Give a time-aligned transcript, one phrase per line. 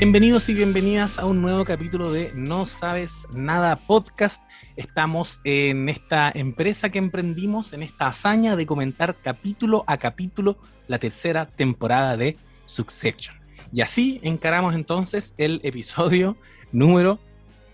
[0.00, 4.42] Bienvenidos y bienvenidas a un nuevo capítulo de No Sabes Nada Podcast.
[4.74, 10.56] Estamos en esta empresa que emprendimos, en esta hazaña de comentar capítulo a capítulo
[10.86, 13.36] la tercera temporada de Succession.
[13.74, 16.38] Y así encaramos entonces el episodio
[16.72, 17.18] número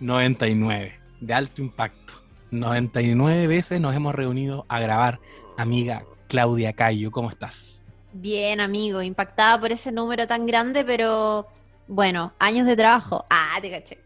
[0.00, 2.14] 99 de alto impacto.
[2.50, 5.20] 99 veces nos hemos reunido a grabar,
[5.56, 7.12] amiga Claudia Cayo.
[7.12, 7.84] ¿Cómo estás?
[8.12, 11.46] Bien, amigo, impactada por ese número tan grande, pero
[11.86, 13.24] bueno, años de trabajo.
[13.30, 13.98] Ah, te caché.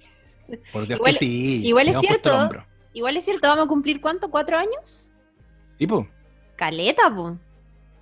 [0.72, 1.66] Por Dios Igual- que sí.
[1.66, 2.50] igual es cierto.
[2.92, 5.12] Igual es cierto, vamos a cumplir cuánto, cuatro años?
[5.78, 6.08] Sí, po.
[6.56, 7.38] Caleta, po.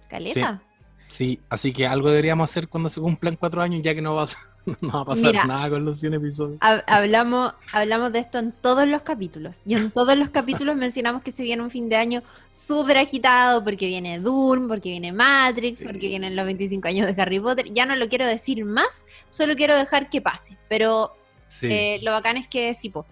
[0.08, 0.62] Caleta.
[1.08, 4.24] Sí, así que algo deberíamos hacer cuando se cumplan cuatro años, ya que no va
[4.24, 4.26] a,
[4.82, 5.44] no va a pasar Mira.
[5.46, 6.60] nada con los 100 episodios.
[6.60, 9.62] Hab- Hablamos, hablamos de esto en todos los capítulos.
[9.64, 13.64] Y en todos los capítulos mencionamos que se viene un fin de año súper agitado
[13.64, 15.86] porque viene Dune, porque viene Matrix, Sí.
[15.86, 17.72] porque vienen los 25 años de Harry Potter.
[17.72, 20.58] Ya no lo quiero decir más, solo quiero dejar que pase.
[20.68, 21.14] Pero
[21.48, 21.68] Sí.
[21.70, 23.06] eh, lo bacán es que sí, po,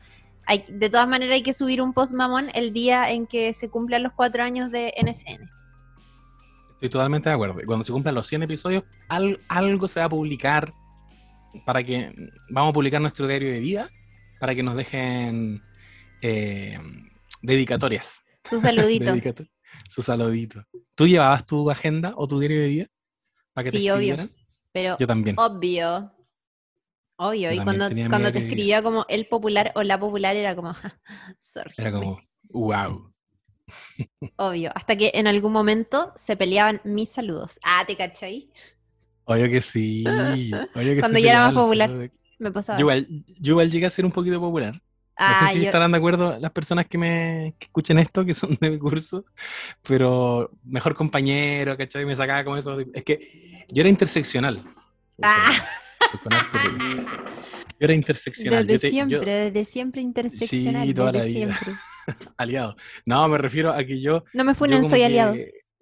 [0.45, 3.71] hay, de todas maneras hay que subir un post mamón el día en que se
[3.71, 5.51] cumplan los cuatro años de NSN.
[6.77, 7.61] Estoy totalmente de acuerdo.
[7.61, 10.73] Y cuando se cumplan los 100 episodios, al- algo se va a publicar
[11.65, 12.13] para que
[12.51, 13.91] vamos a publicar nuestro diario de vida
[14.39, 15.63] para que nos dejen
[16.23, 16.79] eh,
[17.43, 18.23] dedicatorias.
[18.45, 19.05] Su saludito.
[19.15, 19.49] Dedicator-
[19.89, 20.65] Su saludito.
[20.95, 22.87] ¿Tú llevabas tu agenda o tu diario de vida?
[23.55, 24.13] Para que te Sí, obvio.
[24.15, 24.33] escribieran?
[24.73, 25.37] Pero Yo también.
[25.39, 26.13] obvio.
[27.19, 27.51] Obvio.
[27.51, 30.75] Yo Y cuando, te escribía como el popular o la popular era como,
[31.39, 31.73] sorry.
[31.79, 33.11] Era como, wow.
[34.37, 34.71] Obvio.
[34.75, 37.59] Hasta que en algún momento se peleaban mis saludos.
[37.65, 38.45] Ah, ¿te cachai?
[39.25, 40.05] Oye que sí.
[40.75, 41.91] Oye que Cuando sí, ya era más popular.
[41.93, 42.79] de- Me pasaba.
[42.79, 43.07] Yo igual,
[43.41, 44.75] yo igual llegué a ser un poquito popular.
[44.75, 44.81] No
[45.25, 48.35] Ah, sé si yo- estarán de acuerdo las personas que me que escuchen esto, que
[48.35, 49.25] son de mi curso,
[49.83, 52.05] pero mejor compañero, ¿cachai?
[52.05, 52.79] Me sacaba como eso.
[52.93, 54.63] Es que yo era interseccional.
[55.23, 55.67] Ah.
[57.79, 58.67] Yo era interseccional.
[58.67, 60.87] Desde yo te- yo- siempre, desde siempre interseccional.
[60.87, 61.55] Sí, toda la desde vida.
[61.55, 61.81] siempre.
[62.37, 62.77] aliado.
[63.05, 64.25] No, me refiero a que yo.
[64.35, 65.35] No me funen, soy que- aliado.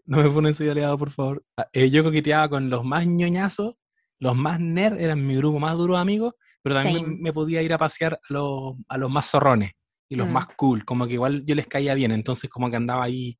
[0.06, 1.44] No me funen, soy aliado, por favor.
[1.56, 3.74] Ah, eh, yo coqueteaba con los más ñoñazos,
[4.18, 7.72] los más nerd, eran mi grupo más duro de amigos, pero también me podía ir
[7.72, 9.72] a pasear a los, a los más zorrones
[10.08, 10.32] y los Mm.
[10.32, 13.38] más cool, como que igual yo les caía bien, entonces como que andaba ahí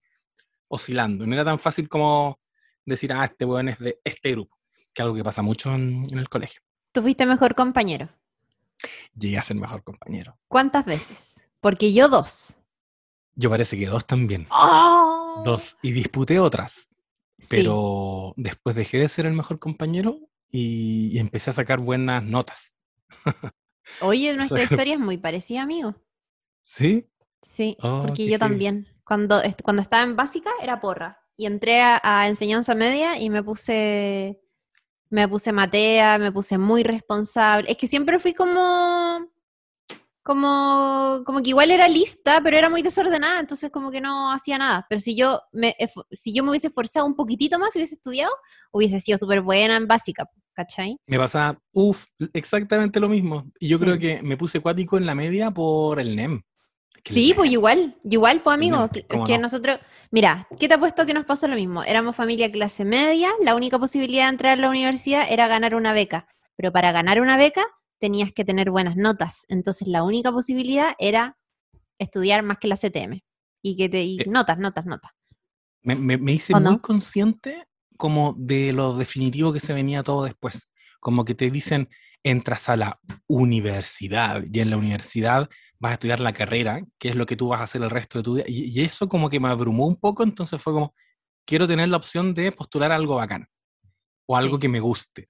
[0.69, 1.27] oscilando.
[1.27, 2.41] No era tan fácil como
[2.87, 6.05] decir, ah, este weón es de este grupo, que es algo que pasa mucho en,
[6.11, 6.61] en el colegio.
[6.93, 8.09] Tú fuiste mejor compañero.
[9.17, 10.39] Llegué a ser mejor compañero.
[10.49, 11.47] ¿Cuántas veces?
[11.61, 12.59] Porque yo dos.
[13.37, 14.47] Yo parece que dos también.
[14.51, 15.43] ¡Oh!
[15.45, 15.77] Dos.
[15.83, 16.89] Y disputé otras.
[17.41, 17.57] Sí.
[17.57, 20.19] pero después dejé de ser el mejor compañero
[20.51, 22.73] y, y empecé a sacar buenas notas.
[24.01, 25.95] Oye, nuestra historia es muy parecida, amigo.
[26.63, 27.07] ¿Sí?
[27.43, 28.89] Sí, Oh, porque yo también.
[29.05, 31.21] Cuando, cuando estaba en básica era porra.
[31.37, 34.41] Y entré a, a enseñanza media y me puse,
[35.11, 37.71] me puse matea, me puse muy responsable.
[37.71, 39.29] Es que siempre fui como,
[40.25, 44.57] como, como que igual era lista, pero era muy desordenada, entonces como que no hacía
[44.57, 44.87] nada.
[44.89, 45.77] Pero si yo me,
[46.11, 48.33] si yo me hubiese esforzado un poquitito más, hubiese estudiado,
[48.73, 50.97] hubiese sido súper buena en básica, ¿cachai?
[51.07, 53.45] Me pasaba, uff, exactamente lo mismo.
[53.61, 56.41] Y yo creo que me puse cuático en la media por el NEM.
[57.05, 59.79] El Sí, pues NEM, igual, igual, pues amigo, que- nosotros,
[60.11, 61.85] mira, ¿qué te ha puesto que nos pasó lo mismo?
[61.85, 65.93] Éramos familia clase media, la única posibilidad de entrar a la universidad era ganar una
[65.93, 66.27] beca,
[66.57, 67.67] pero para ganar una beca
[68.01, 71.37] tenías que tener buenas notas, entonces la única posibilidad era
[71.99, 73.25] estudiar más que la CTM
[73.63, 75.11] y que te y Eh, notas, notas, notas.
[75.83, 76.83] Me, me- me hice ¿O muy no?
[76.83, 77.67] consciente
[77.97, 80.67] como de lo definitivo que se venía todo después.
[81.01, 81.89] Como que te dicen,
[82.23, 87.15] entras a la universidad y en la universidad vas a estudiar la carrera, que es
[87.15, 88.45] lo que tú vas a hacer el resto de tu vida.
[88.49, 90.95] Y, y eso como que me abrumó un poco, entonces fue como,
[91.47, 93.47] quiero tener la opción de postular algo bacán
[94.27, 94.61] o algo Sí.
[94.63, 95.29] que me guste.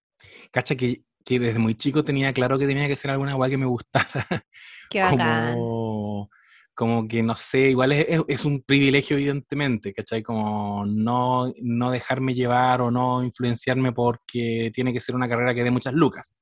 [0.52, 3.58] Cacha que, que desde muy chico tenía claro que tenía que ser alguna guay que
[3.58, 4.06] me gustara
[4.90, 5.18] Qué bacán.
[5.56, 6.30] como,
[6.74, 10.22] como que no sé, igual es, es- es un privilegio evidentemente, ¿cachai?
[10.22, 15.64] Como no, no dejarme llevar o no influenciarme porque tiene que ser una carrera que
[15.64, 16.34] dé muchas lucas.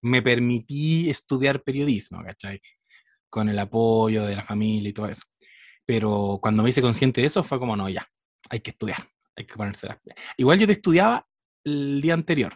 [0.00, 2.60] Me permití estudiar periodismo, ¿cachai?
[3.28, 5.22] Con el apoyo de la familia y todo eso.
[5.84, 8.06] Pero cuando me hice consciente de eso fue como, no, ya,
[8.50, 9.98] hay que estudiar, hay que ponerse las.
[10.36, 11.26] Igual yo te estudiaba
[11.64, 12.52] el día anterior.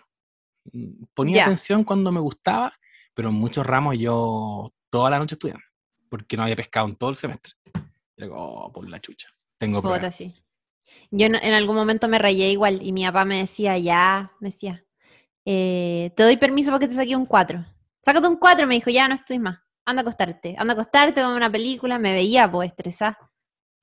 [0.73, 2.73] Mm, Ponía atención cuando me gustaba,
[3.15, 5.63] pero en muchos ramos yo toda la noche estudiando,
[6.09, 7.53] porque no había pescado en todo el semestre.
[8.19, 9.29] Como, oh, por la chucha.
[9.59, 10.17] Tengo pruebas.
[10.17, 10.33] sí.
[11.11, 14.49] Yo en, en algún momento me rayé igual y mi papá me decía, ya, me
[14.49, 14.85] decía,
[15.45, 17.65] eh, te doy permiso para que te saque un 4.
[18.03, 19.59] Sácate un 4, me dijo, ya no estoy más.
[19.85, 21.99] Anda a acostarte, anda a acostarte, vamos a una película.
[21.99, 23.19] Me veía, pues, estresada.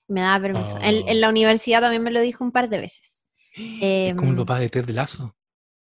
[0.07, 0.77] Me daba permiso.
[0.77, 1.19] En, en Oh.
[1.19, 3.25] la universidad también me lo dijo un par de veces.
[3.55, 5.35] Es como el Em, papá de Ted Lazo.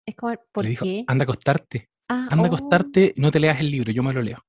[0.06, 1.04] Es como, ¿por le dijo, qué?
[1.06, 1.88] anda a acostarte.
[2.08, 4.44] Ah, anda a oh, acostarte, no te leas el libro, yo me lo leo.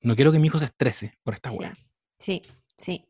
[0.00, 1.72] No quiero que mi hijo se estrese por esta weá.
[2.18, 2.42] sí,
[2.76, 3.04] sí.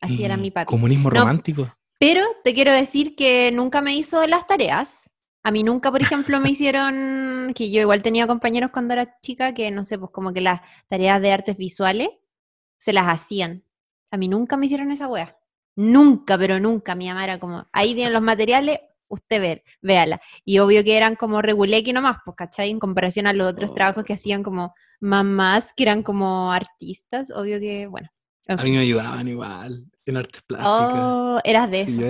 [0.00, 0.68] Así era Y mi papi.
[0.68, 1.72] Comunismo No, romántico.
[2.00, 5.08] Pero te quiero decir que nunca me hizo las tareas.
[5.44, 9.54] A mí nunca, por ejemplo, me hicieron, que yo igual tenía compañeros cuando era chica
[9.54, 12.08] que, no sé, pues como que las tareas de artes visuales
[12.78, 13.64] se las hacían.
[14.10, 15.36] A mí nunca me hicieron esa wea.
[15.76, 16.96] Nunca, pero nunca.
[16.96, 18.80] Mi mamá era como, ahí tienen los materiales,
[19.12, 20.20] usted ve, véala.
[20.44, 22.70] Y obvio que eran como regulequi nomás, pues, ¿cachai?
[22.70, 27.60] En comparación a los otros trabajos que hacían como mamás, que eran como artistas, obvio
[27.60, 28.08] que, bueno.
[28.48, 30.94] en A mí me ayudaban igual en artes plásticas.
[30.94, 32.06] Oh, eras de Sí, yo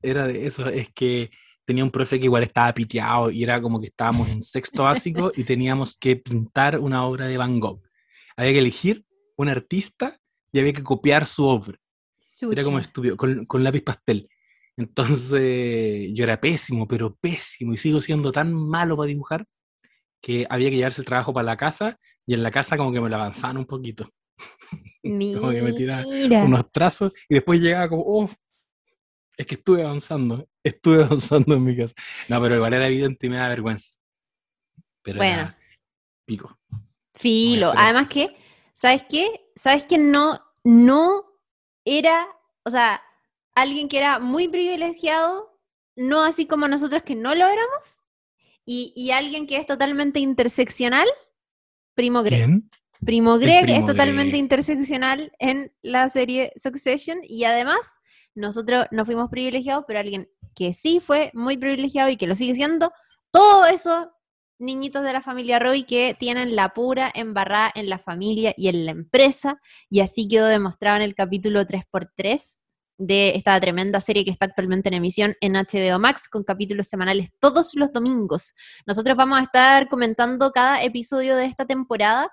[0.00, 0.68] era, de eso.
[0.68, 1.30] Es que
[1.64, 5.32] tenía un profe que igual estaba piteado y era como que estábamos en sexto básico
[5.34, 7.82] y teníamos que pintar una obra de Van Gogh.
[8.36, 9.04] Había que elegir
[9.36, 10.20] un artista
[10.52, 11.78] y había que copiar su obra.
[12.40, 14.28] Era como estúpido, con, con lápiz pastel.
[14.76, 19.46] Entonces yo era pésimo, pero pésimo, y sigo siendo tan malo para dibujar
[20.20, 23.00] que había que llevarse el trabajo para la casa y en la casa como que
[23.00, 24.10] me lo avanzaban un poquito.
[25.04, 26.44] Como que me tiraba Mira.
[26.44, 28.30] unos trazos y después llegaba como, oh,
[29.36, 31.94] es que estuve avanzando, estuve avanzando en mi casa.
[32.28, 33.92] No, pero igual era evidente y me da vergüenza.
[35.02, 35.32] Pero Bueno.
[35.34, 35.58] era
[36.24, 36.58] pico.
[37.14, 37.72] Filo.
[37.76, 38.34] Además que,
[38.72, 39.50] ¿sabes qué?
[39.54, 41.24] ¿Sabes que no, no
[41.84, 42.26] era,
[42.64, 43.00] o sea,
[43.54, 45.60] alguien que era muy privilegiado,
[45.96, 48.02] no así como nosotros que no lo éramos?
[48.64, 51.08] Y, y alguien que es totalmente interseccional,
[51.94, 52.44] Primo Greg.
[52.46, 52.70] ¿Quién?
[53.04, 54.40] Primo Greg es totalmente Greg.
[54.40, 58.00] interseccional en la serie Succession y además
[58.34, 62.54] nosotros no fuimos privilegiados, pero alguien que sí fue muy privilegiado y que lo sigue
[62.54, 62.92] siendo,
[63.30, 64.12] todo eso
[64.58, 68.86] niñitos de la familia Roy que tienen la pura embarrada en la familia y en
[68.86, 69.60] la empresa
[69.90, 72.60] y así quedó demostrado en el capítulo 3x3
[72.96, 77.30] de esta tremenda serie que está actualmente en emisión en HBO Max con capítulos semanales
[77.40, 78.54] todos los domingos.
[78.86, 82.30] Nosotros vamos a estar comentando cada episodio de esta temporada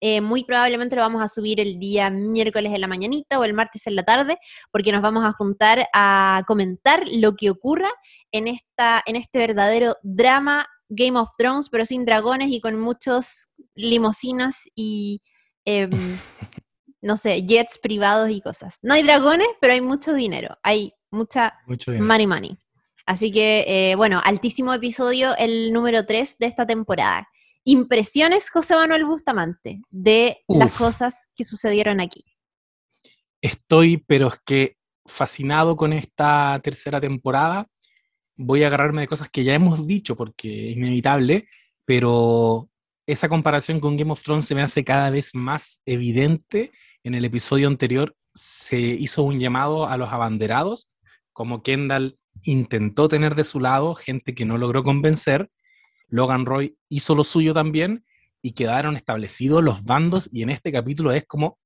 [0.00, 3.54] eh, muy probablemente lo vamos a subir el día miércoles en la mañanita o el
[3.54, 4.38] martes en la tarde,
[4.70, 7.90] porque nos vamos a juntar a comentar lo que ocurra
[8.30, 13.48] en, esta, en este verdadero drama Game of Thrones, pero sin dragones y con muchos
[13.74, 15.22] limosinas y,
[15.64, 15.90] em,
[17.00, 18.78] no sé, jets privados y cosas.
[18.82, 22.04] No hay dragones, pero hay mucho dinero, hay mucha Mucho bien.
[22.06, 22.58] money money.
[23.06, 27.28] Así que, eh, bueno, altísimo episodio, el número 3 de esta temporada.
[27.64, 32.24] Impresiones, José Manuel Bustamante, de las cosas que sucedieron aquí.
[33.40, 37.68] Estoy, pero es que fascinado con esta tercera temporada.
[38.36, 41.48] Voy a agarrarme de cosas que ya hemos dicho porque es inevitable,
[41.84, 42.68] pero
[43.06, 46.72] esa comparación con Game of Thrones se me hace cada vez más evidente.
[47.04, 50.90] En el episodio anterior se hizo un llamado a los abanderados,
[51.32, 55.50] como Kendall intentó tener de su lado gente que no logró convencer.
[56.08, 58.04] Logan Roy hizo lo suyo también
[58.42, 61.58] y quedaron establecidos los bandos y en este capítulo es como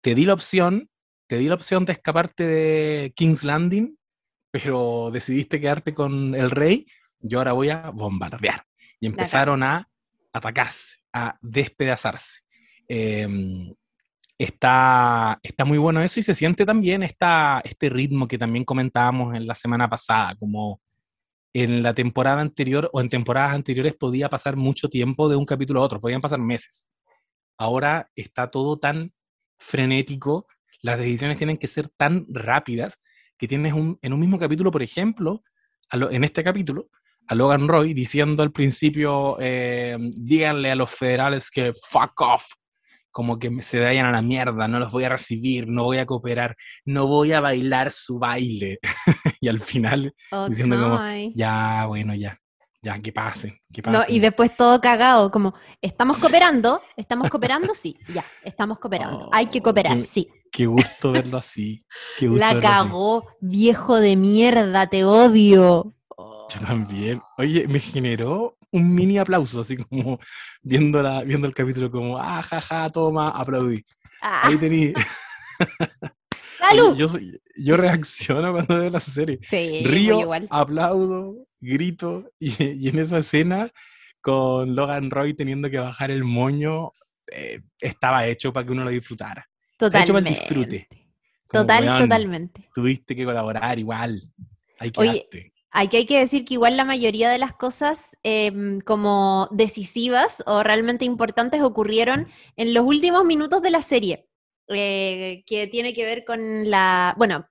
[0.00, 0.90] te di la opción,
[1.28, 3.96] te di la opción de escaparte de King's Landing,
[4.50, 6.86] pero decidiste quedarte con el rey,
[7.20, 8.64] yo ahora voy a bombardear.
[9.00, 9.88] Y empezaron a
[10.32, 12.40] atacarse, a despedazarse.
[12.88, 13.28] Eh,
[14.38, 19.34] está, está muy bueno eso y se siente también esta, este ritmo que también comentábamos
[19.34, 20.80] en la semana pasada, como
[21.54, 25.80] en la temporada anterior o en temporadas anteriores podía pasar mucho tiempo de un capítulo
[25.80, 26.90] a otro, podían pasar meses.
[27.58, 29.12] Ahora está todo tan
[29.58, 30.46] frenético,
[30.80, 33.00] las decisiones tienen que ser tan rápidas
[33.36, 35.42] que tienes un, en un mismo capítulo, por ejemplo,
[35.92, 36.88] en este capítulo,
[37.28, 42.44] a Logan Roy diciendo al principio, eh, díganle a los federales que fuck off,
[43.10, 46.06] como que se vayan a la mierda, no los voy a recibir, no voy a
[46.06, 48.78] cooperar, no voy a bailar su baile.
[49.40, 50.14] y al final,
[50.48, 51.00] Diciendo como,
[51.34, 52.38] ya, bueno, ya,
[52.82, 56.82] ya, que pasen, que No, y después todo cagado, como, ¿estamos cooperando?
[56.96, 57.74] ¿Estamos cooperando?
[57.74, 59.28] Sí, ya, estamos cooperando.
[59.32, 60.28] Hay que cooperar, qué- sí.
[60.50, 61.82] Qué gusto verlo así.
[62.18, 62.78] Qué gusto La verlo así.
[62.88, 65.94] cagó, viejo de mierda, te odio.
[66.52, 67.20] Yo también.
[67.38, 70.18] Oye, me generó un mini aplauso, así como
[70.62, 73.84] viendo, la, viendo el capítulo, como, ah, jaja, toma, aplaudí.
[74.20, 74.92] Ah, Ahí tení.
[76.58, 76.96] ¡Salud!
[76.96, 79.38] Yo, soy- yo reacciono cuando veo la serie.
[79.42, 80.46] Sí, Río, igual.
[80.50, 83.70] aplaudo, grito, y, y en esa escena,
[84.20, 86.92] con Logan Roy teniendo que bajar el moño,
[87.30, 89.48] eh, estaba hecho para que uno lo disfrutara.
[89.72, 90.40] Está hecho para el Totalmente.
[90.40, 90.88] disfrute.
[91.48, 92.68] Como, Total, weón, totalmente.
[92.74, 94.22] Tuviste que colaborar igual.
[94.80, 95.51] Oye, quedaste.
[95.74, 100.62] Aquí hay que decir que igual la mayoría de las cosas em, como decisivas o
[100.62, 104.28] realmente importantes ocurrieron en los últimos minutos de la serie,
[104.68, 107.48] eh, que tiene que ver con la, bueno,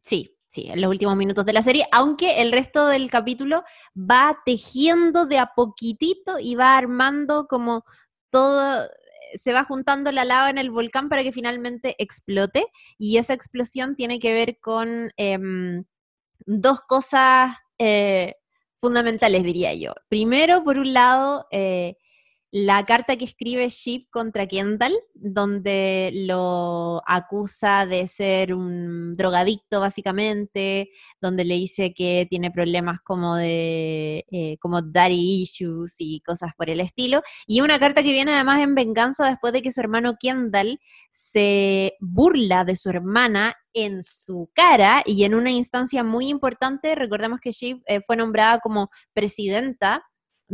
[0.00, 3.64] sí, sí, en los últimos minutos de la serie, aunque el resto del capítulo
[3.96, 7.84] va tejiendo de a poquitito y va armando como
[8.30, 8.88] todo,
[9.34, 12.66] se va juntando la lava en el volcán para que finalmente explote
[12.98, 15.84] y esa explosión tiene que ver con em,
[16.46, 18.36] dos cosas eh,
[18.76, 19.92] fundamentales, diría yo.
[20.08, 21.96] Primero, por un lado, eh,
[22.56, 30.90] la carta que escribe Shiv contra Kendall, donde lo acusa de ser un drogadicto básicamente,
[31.20, 36.70] donde le dice que tiene problemas como de eh, como daddy issues y cosas por
[36.70, 40.14] el estilo, y una carta que viene además en venganza después de que su hermano
[40.20, 40.78] Kendall
[41.10, 47.40] se burla de su hermana en su cara y en una instancia muy importante, recordemos
[47.40, 50.04] que Shiv eh, fue nombrada como presidenta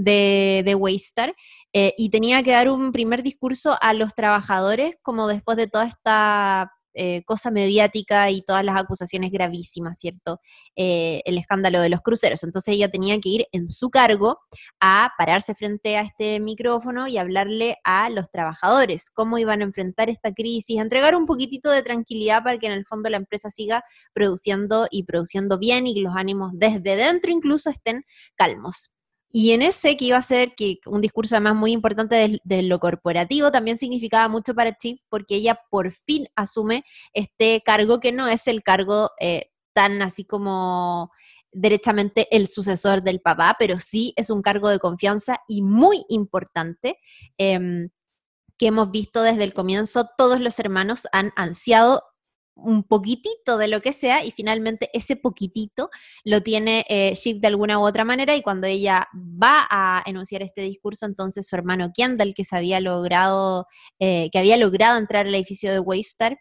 [0.03, 1.35] de, de Waystar
[1.73, 5.87] eh, y tenía que dar un primer discurso a los trabajadores como después de toda
[5.87, 10.41] esta eh, cosa mediática y todas las acusaciones gravísimas, ¿cierto?
[10.75, 12.43] Eh, el escándalo de los cruceros.
[12.43, 14.41] Entonces ella tenía que ir en su cargo
[14.81, 20.11] a pararse frente a este micrófono y hablarle a los trabajadores cómo iban a enfrentar
[20.11, 23.85] esta crisis, entregar un poquitito de tranquilidad para que en el fondo la empresa siga
[24.13, 28.05] produciendo y produciendo bien y que los ánimos desde dentro incluso estén
[28.35, 28.91] calmos.
[29.33, 30.55] Y en ese que iba a ser
[30.87, 35.61] un discurso además muy importante de, lo corporativo, también significaba mucho para Chief porque ella
[35.71, 36.85] por fin asume
[37.15, 41.13] este cargo que no es el cargo eh, tan así como
[41.53, 46.99] derechamente el sucesor del papá, pero sí es un cargo de confianza y muy importante.
[47.39, 47.91] Em,
[48.59, 52.03] que hemos visto desde el comienzo, todos los hermanos han ansiado
[52.65, 55.91] un poquitito de lo que sea y finalmente ese poquitito
[56.25, 60.43] lo tiene eh, Shiv de alguna u otra manera y cuando ella va a enunciar
[60.43, 63.67] este discurso, entonces su hermano Kendall, que se había logrado,
[63.99, 66.39] eh, que había logrado entrar al edificio de Waystar,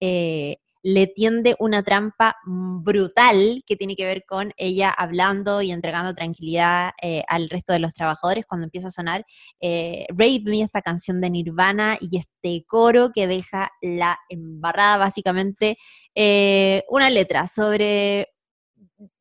[0.00, 6.14] eh, le tiende una trampa brutal que tiene que ver con ella hablando y entregando
[6.14, 9.26] tranquilidad eh, al resto de los trabajadores cuando empieza a sonar
[9.60, 15.78] eh, Rape Me, esta canción de Nirvana y este coro que deja la embarrada básicamente
[16.14, 18.28] eh, una letra sobre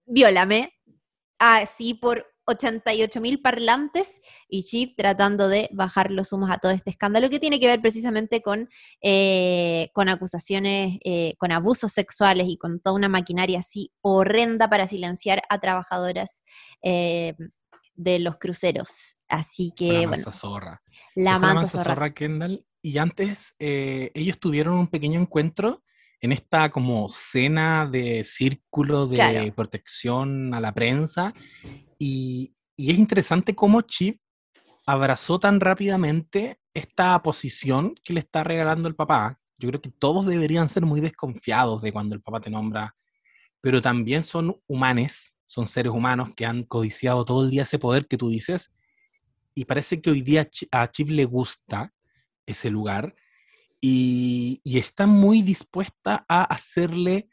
[0.06, 0.74] viólame
[1.40, 6.90] así por 88 mil parlantes y Chip tratando de bajar los humos a todo este
[6.90, 8.70] escándalo que tiene que ver precisamente con,
[9.02, 14.88] eh, con acusaciones, eh, con abusos sexuales y con toda una maquinaria así horrenda para
[14.88, 16.42] silenciar a trabajadoras
[16.82, 17.36] eh,
[17.96, 19.18] de los cruceros.
[19.28, 20.82] Así que, la mansa zorra.
[21.16, 22.14] La mansa, zorra.
[22.14, 22.66] Kendall.
[22.82, 25.84] Y antes ellos tuvieron un pequeño encuentro
[26.22, 31.34] en esta como cena de círculo de protección a la prensa
[32.00, 34.22] y, es interesante cómo Chip
[34.86, 39.40] abrazó tan rápidamente esta posición que le está regalando el papá.
[39.58, 42.96] Yo creo que todos deberían ser muy desconfiados de cuando el papá te nombra,
[43.62, 48.08] pero también son humanos, son seres humanos que han codiciado todo el día ese poder
[48.08, 48.72] que tú dices,
[49.56, 51.92] y parece que hoy día a Chip le gusta
[52.46, 53.16] ese lugar
[53.82, 57.28] y, y está muy dispuesta a hacerle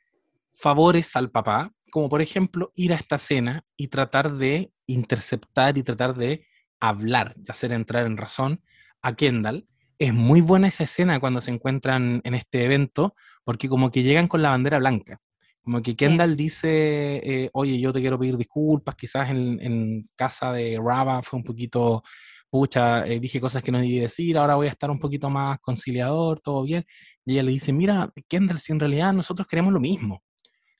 [0.54, 5.84] favores al papá como por ejemplo ir a esta cena y tratar de interceptar y
[5.84, 6.44] tratar de
[6.80, 8.60] hablar, de hacer entrar en razón
[9.00, 9.68] a Kendall.
[10.00, 14.26] Es muy buena esa escena cuando se encuentran en este evento, porque como que llegan
[14.26, 15.20] con la bandera blanca.
[15.62, 20.80] Como que Kendall dice, eh, oye, yo te quiero pedir disculpas, quizás en, casa de
[20.84, 22.02] Raba fue un poquito,
[22.50, 25.60] pucha, eh, dije cosas que no debí decir, ahora voy a estar un poquito más
[25.60, 26.84] conciliador, todo bien.
[27.24, 30.24] Y ella le dice, mira, Kendall, si en realidad nosotros queremos lo mismo.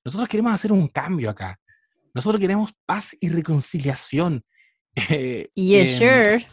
[0.04, 1.58] Nosotros queremos hacer un cambio acá.
[2.12, 4.44] Nosotros queremos paz y reconciliación.
[5.10, 6.44] Eh, yes, sure.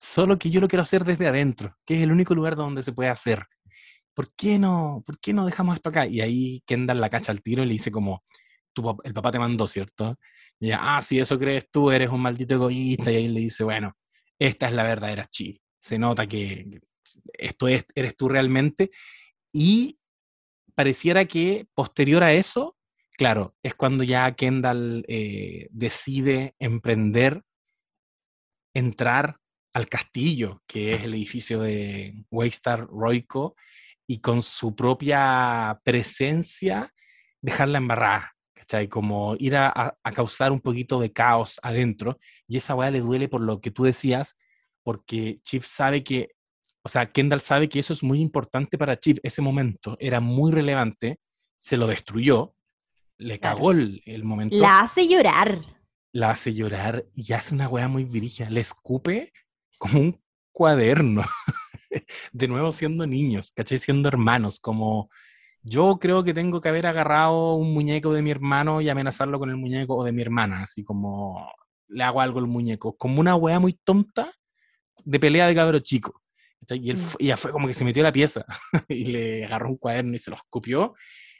[0.00, 2.92] Solo que yo lo quiero hacer desde adentro, que es el único lugar donde se
[2.92, 3.44] puede hacer.
[4.14, 6.06] ¿Por qué no, por qué no dejamos esto acá?
[6.06, 8.22] Y ahí Kendall la cacha al tiro y le dice como,
[8.72, 10.16] tu, el papá te mandó, ¿cierto?
[10.58, 13.10] Y ella, ah, si eso crees tú, eres un maldito egoísta.
[13.10, 13.92] Y ahí le dice, bueno,
[14.38, 15.60] esta es la verdadera chi.
[15.78, 16.80] Se nota que
[17.34, 18.90] esto es, eres tú realmente.
[19.52, 19.98] Y
[20.74, 22.75] pareciera que posterior a eso,
[23.16, 27.42] claro, es cuando ya Kendall eh, decide emprender,
[28.74, 29.38] entrar
[29.72, 33.54] al castillo, que es el edificio de Waystar Roico,
[34.08, 36.92] y con su propia presencia
[37.42, 38.88] dejarla embarrada, ¿cachai?
[38.88, 43.40] Como ir a, causar un poquito de caos adentro, y esa weá le duele por
[43.40, 44.36] lo que tú decías,
[44.82, 46.30] porque Chief sabe que,
[46.82, 50.52] o sea, Kendall sabe que eso es muy importante para Chief, ese momento era muy
[50.52, 51.18] relevante,
[51.58, 52.55] se lo destruyó,
[53.18, 54.56] le cagó el, momento.
[54.56, 55.60] La hace llorar.
[56.12, 58.48] La hace llorar y hace una wea muy virilla.
[58.50, 59.32] Le escupe
[59.78, 60.20] como un
[60.52, 61.22] cuaderno.
[62.32, 63.78] de nuevo siendo niños, ¿cachai?
[63.78, 65.08] Siendo hermanos, como...
[65.62, 69.50] yo creo que tengo que haber agarrado un muñeco de mi hermano y amenazarlo con
[69.50, 71.50] el muñeco o de mi hermana, así como
[71.88, 74.32] le hago algo al muñeco, como una wea muy tonta
[75.04, 76.22] de pelea de cabro chico.
[76.68, 77.24] Y, él, mm.
[77.24, 78.44] ya fue como que se metió a la pieza
[78.88, 80.94] y le agarró un cuaderno y se lo escupió.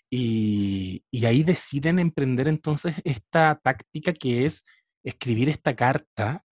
[0.08, 4.64] Y, y, ahí deciden emprender entonces esta táctica que es
[5.02, 6.44] escribir esta carta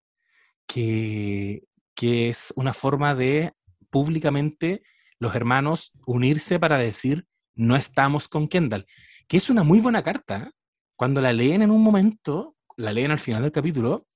[0.67, 1.63] que,
[1.95, 3.53] que es una forma de
[3.89, 4.83] públicamente
[5.19, 8.85] los hermanos unirse para decir no estamos con Kendall,
[9.27, 10.51] que es una muy buena carta.
[10.97, 14.07] Cuando la leen en un momento, la leen al final del capítulo,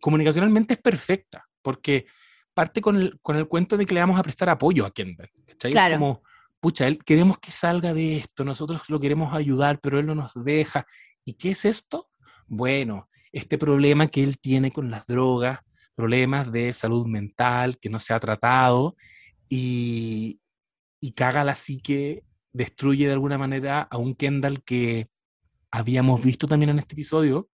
[0.00, 2.06] comunicacionalmente es perfecta, porque
[2.52, 5.30] parte con el, con el cuento de que le vamos a prestar apoyo a Kendall.
[5.46, 5.72] ¿cachai?
[5.72, 6.22] Es como,
[6.60, 10.32] pucha, él queremos que salga de esto, nosotros lo queremos ayudar, pero él no nos
[10.34, 10.86] deja.
[11.24, 12.08] ¿Y qué es esto?
[12.46, 15.60] Bueno, este problema que él tiene con las drogas,
[15.94, 18.96] problemas de salud mental que no se ha tratado
[19.48, 20.40] y,
[21.00, 25.08] y caga la psique, destruye de alguna manera a un Kendall que
[25.70, 27.48] habíamos visto también en este episodio,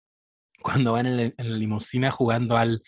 [0.62, 2.82] cuando van en la, limusina jugando al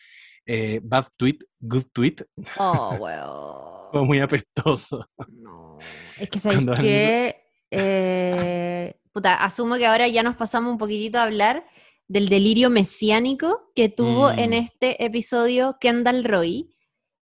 [0.45, 2.15] eh, Bad Tweet, Good Tweet.
[2.57, 3.76] Oh, well.
[3.91, 5.07] Fue muy apestoso.
[5.27, 5.77] No.
[6.19, 7.35] Es que sabéis que.
[7.71, 11.65] Eh, puta, asumo que ahora ya nos pasamos un poquitito a hablar
[12.07, 14.53] del delirio mesiánico que tuvo en mm.
[14.53, 16.73] este episodio Kendall Roy,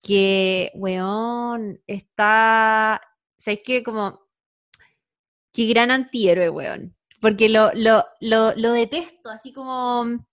[0.03, 3.01] que, weón, está,
[3.39, 3.83] ¿sabes qué?
[3.83, 4.21] Como,
[5.53, 10.27] qué gran antihéroe, weón, porque lo, lo, lo, lo detesto, así como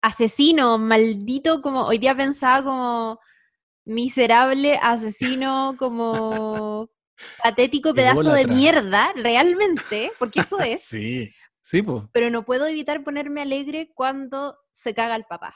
[0.00, 3.20] asesino, maldito, como hoy día pensaba como
[3.84, 6.90] miserable, asesino, como
[7.42, 10.84] patético pedazo de mierda, realmente, porque eso es.
[10.84, 11.30] Sí.
[11.60, 12.04] Sí, pues.
[12.12, 15.54] Pero no puedo evitar ponerme alegre cuando se caga el papá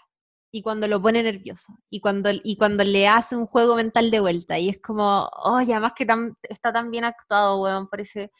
[0.51, 4.21] y cuando lo pone nervioso y cuando, y cuando le hace un juego mental de
[4.21, 4.59] vuelta.
[4.59, 6.07] Y es como, oye, además que
[6.49, 8.31] está tan bien actuado, weón, por ese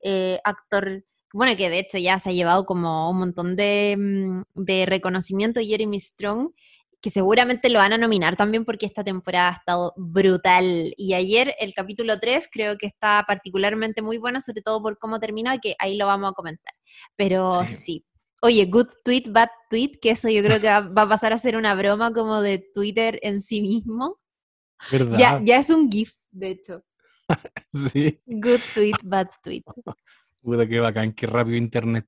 [0.00, 1.04] eh, actor.
[1.34, 5.60] Bueno, que de hecho ya se ha llevado como un montón de, mm, de reconocimiento
[5.60, 6.52] Jeremy Strong
[7.00, 10.92] que seguramente lo van a nominar también porque esta temporada ha estado brutal.
[10.96, 15.20] Y ayer el capítulo 3 creo que está particularmente muy bueno, sobre todo por cómo
[15.20, 16.74] termina, que ahí lo vamos a comentar.
[17.16, 18.04] Pero sí.
[18.40, 21.56] Oye, good tweet, bad tweet, que eso yo creo que va, a pasar a ser
[21.56, 24.18] una broma como de Twitter en sí mismo.
[24.90, 25.18] ¿Verdad?
[25.18, 26.84] Ya, ya es un GIF, de hecho.
[27.68, 28.18] sí.
[28.26, 29.62] Good tweet, bad tweet.
[30.42, 32.06] Puta, qué bacán, qué rápido internet.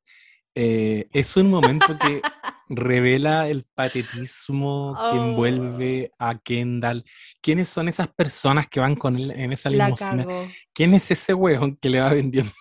[0.55, 2.21] Eh, es un momento que
[2.71, 6.25] revela el patetismo que envuelve oh.
[6.25, 7.05] a Kendall.
[7.43, 10.27] ¿Quiénes son esas personas que van con él en esa limusina?
[10.73, 12.53] ¿Quién es ese weón que le va vendiendo?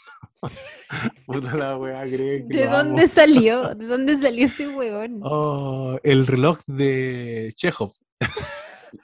[1.27, 3.75] Puta la wea, ¿De dónde salió?
[3.75, 5.19] ¿De dónde salió ese weón?
[5.21, 7.91] Oh, el reloj de Chekhov.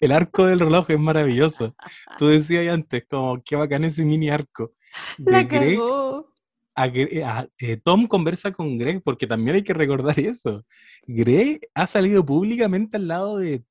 [0.02, 1.76] el arco del reloj es maravilloso.
[2.18, 4.74] Tú decías antes, como qué bacán ese mini arco.
[5.20, 6.34] De la cagó.
[6.78, 10.66] Eh, Tom conversa con Greg, porque también hay que recordar eso.
[11.08, 13.64] Greg ha salido públicamente al lado de,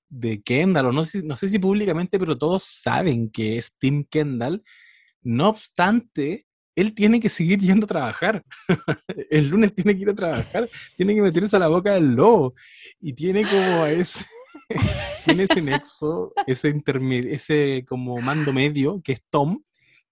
[0.45, 4.63] Kendall, o no sé, si públicamente, pero todos saben que es Tim Kendall.
[5.23, 8.45] No obstante, él tiene que seguir yendo a trabajar.
[9.31, 12.55] El lunes tiene que ir a trabajar, tiene que meterse a la boca del lobo.
[13.01, 14.25] Y tiene como ese,
[15.27, 16.75] tiene ese nexo, ese
[17.31, 19.63] ese como mando medio, que es Tom,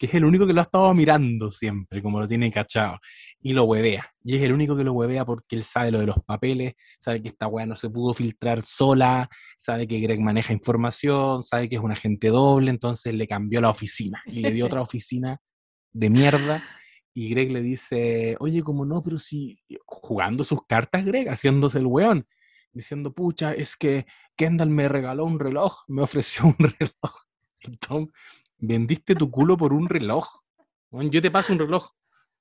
[0.03, 2.99] que es el único que lo ha estado mirando siempre, como lo tiene cachado,
[3.41, 4.05] y lo huevea.
[4.25, 7.23] Y es el único que lo huevea porque él sabe lo de los papeles, sabe
[7.23, 11.77] que esta weá no se pudo filtrar sola, sabe que Greg maneja información, sabe que
[11.77, 15.39] es un agente doble, entonces le cambió la oficina y le dio otra oficina
[15.93, 16.65] de mierda.
[17.15, 21.87] Y Greg le dice, oye, como no, pero si jugando sus cartas, Greg, haciéndose el
[21.87, 22.27] weón,
[22.73, 27.23] diciendo, pucha, es que Kendall me regaló un reloj, me ofreció un reloj.
[27.87, 28.09] Tom,
[28.63, 30.27] vendiste tu culo por un reloj.
[30.91, 31.91] yo te paso un reloj.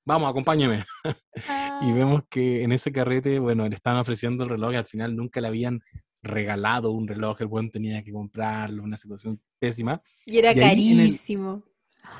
[0.05, 0.85] Vamos, acompáñame.
[1.35, 1.93] y ah.
[1.93, 5.41] vemos que en ese carrete, bueno, le estaban ofreciendo el reloj y al final nunca
[5.41, 5.81] le habían
[6.23, 7.41] regalado un reloj.
[7.41, 10.01] El buen tenía que comprarlo, una situación pésima.
[10.25, 11.63] Y era carísimo.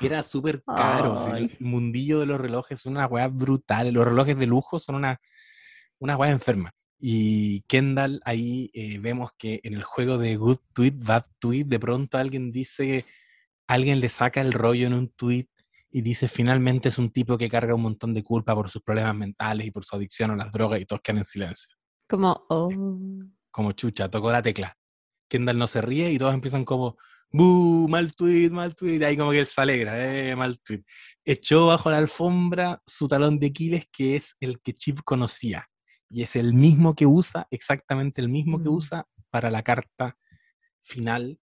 [0.00, 1.34] era súper caro.
[1.36, 3.92] el mundillo de los relojes es una weá brutal.
[3.92, 5.20] Los relojes de lujo son una,
[5.98, 6.72] una weá enferma.
[6.98, 11.80] Y Kendall, ahí eh, vemos que en el juego de Good Tweet, Bad Tweet, de
[11.80, 13.04] pronto alguien dice
[13.66, 15.48] alguien le saca el rollo en un tweet
[15.90, 19.14] y dice finalmente es un tipo que carga un montón de culpa por sus problemas
[19.14, 21.76] mentales y por su adicción a las drogas y todos quedan en silencio.
[22.08, 22.70] Como, oh.
[23.50, 24.76] Como chucha, tocó la tecla.
[25.28, 26.96] Kendall no se ríe y todos empiezan como,
[27.30, 27.88] ¡buh!
[27.88, 28.98] Mal tweet, mal tweet.
[29.00, 30.82] Y ahí como que él se alegra, eh, mal tweet.
[31.24, 35.68] Echó bajo la alfombra su talón de Aquiles, que es el que Chip conocía.
[36.10, 38.74] Y es el mismo que usa, exactamente el mismo que mm.
[38.74, 40.16] usa para la carta
[40.82, 41.38] final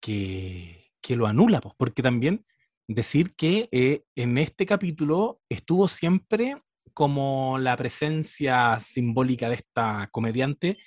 [0.00, 2.44] que, que lo anula, pues, porque también
[2.88, 6.60] decir que eh, en este capítulo estuvo siempre
[6.94, 10.78] como la presencia simbólica de esta comediante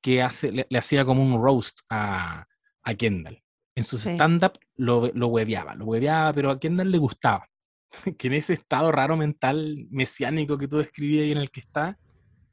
[0.00, 2.46] que hace, le, hacía como un roast a,
[2.84, 3.42] a Kendall.
[3.74, 7.48] En sus stand-up lo, lo hueveaba, lo hueveaba, pero a Kendall le gustaba.
[8.16, 11.98] que en ese estado raro mental mesiánico que tú describías y en el que está,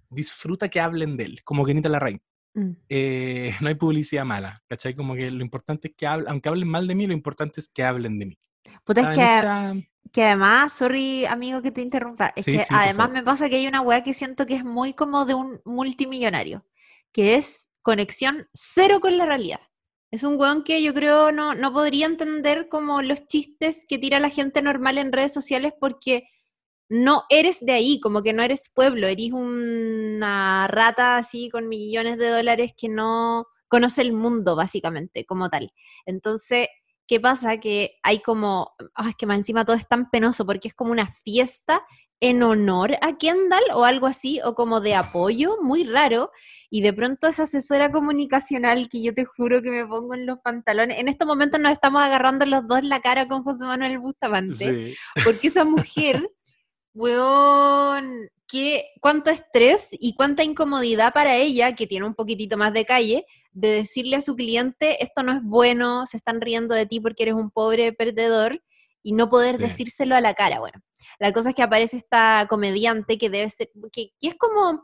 [0.10, 2.22] disfruta que hablen de él, como Kenita la Reina.
[2.56, 2.72] Mm.
[2.90, 4.96] Eh, no hay publicidad mala, ¿cachai?
[4.96, 7.70] Como que lo importante es que hablen, aunque hablen mal de mí, lo importante es
[7.70, 8.40] que hablen de mí.
[8.84, 13.48] Puta, es que, que además, sorry amigo que te interrumpa, es que además me pasa
[13.48, 16.66] que hay una weá que siento que es muy como de un multimillonario,
[17.12, 19.60] que es conexión cero con la realidad.
[20.10, 24.20] Es un weón que yo creo no, no podría entender como los chistes que tira
[24.20, 26.28] la gente normal en redes sociales porque
[26.90, 32.18] no eres de ahí, como que no eres pueblo, eres una rata así con millones
[32.18, 35.72] de dólares que no conoce el mundo básicamente como tal.
[36.06, 36.68] Entonces,
[37.08, 37.58] ¿qué pasa?
[37.60, 38.76] Que hay como,
[39.08, 41.84] es que más encima todo es tan penoso porque es como una fiesta
[42.22, 46.32] en honor a Kendall o algo así, o como de apoyo, muy raro.
[46.70, 50.40] Y de pronto esa asesora comunicacional que yo te juro que me pongo en los
[50.40, 54.96] pantalones, en estos momentos nos estamos agarrando los dos la cara con José Manuel Bustamante,
[55.24, 56.28] porque esa mujer,
[56.96, 62.86] weón, que, cuánto estrés y cuánta incomodidad para ella, que tiene un poquitito más de
[62.86, 67.00] calle, de decirle a su cliente, esto no es bueno, se están riendo de ti
[67.00, 68.62] porque eres un pobre perdedor,
[69.06, 70.60] y no poder decírselo a la cara.
[70.60, 70.82] Bueno,
[71.20, 74.84] la cosa es que aparece esta comediante que debe ser, que, es como,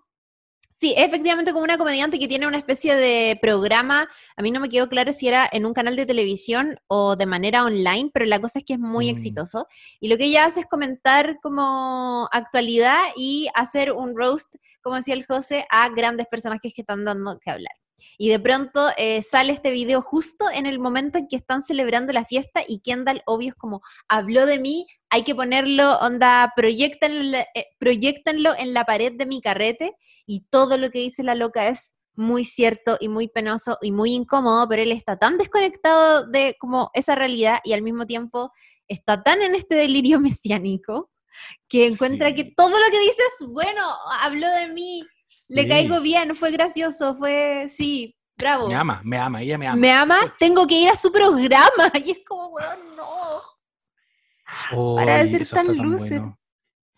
[0.82, 4.68] sí, efectivamente como una comediante que tiene una especie de programa, a mí no me
[4.68, 8.42] quedó claro si era en un canal de televisión o de manera online, pero la
[8.42, 9.10] cosa es que es muy mm.
[9.10, 9.68] exitoso.
[10.00, 15.14] Y lo que ella hace es comentar como actualidad y hacer un roast, como decía
[15.14, 17.81] el José, a grandes personajes que están dando que hablar.
[18.18, 22.14] Y de pronto eh, sale este video justo en el momento en que están celebrando
[22.14, 27.38] la fiesta y Kendall, obvio, es como, habló de mí, hay que ponerlo, onda, proyectenlo,
[27.56, 29.96] eh, en la pared de mi carrete
[30.26, 34.14] y todo lo que dice la loca es muy cierto y muy penoso y muy
[34.14, 38.52] incómodo, pero él está tan desconectado de como esa realidad y al mismo tiempo
[38.88, 41.10] está tan en este delirio mesiánico
[41.68, 43.82] que encuentra que todo lo que dice es, bueno,
[44.20, 45.04] habló de mí,
[45.50, 48.68] le caigo bien, fue gracioso, fue, sí, bravo.
[48.68, 49.78] Me ama, me ama, ella me ama.
[49.78, 51.92] Me ama, tengo que ir a su programa.
[52.06, 54.96] Y es como, weón, no.
[54.96, 56.22] Para de ser tan loser.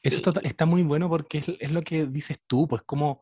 [0.01, 3.21] Eso está, muy bueno porque es, lo que dices tú, pues como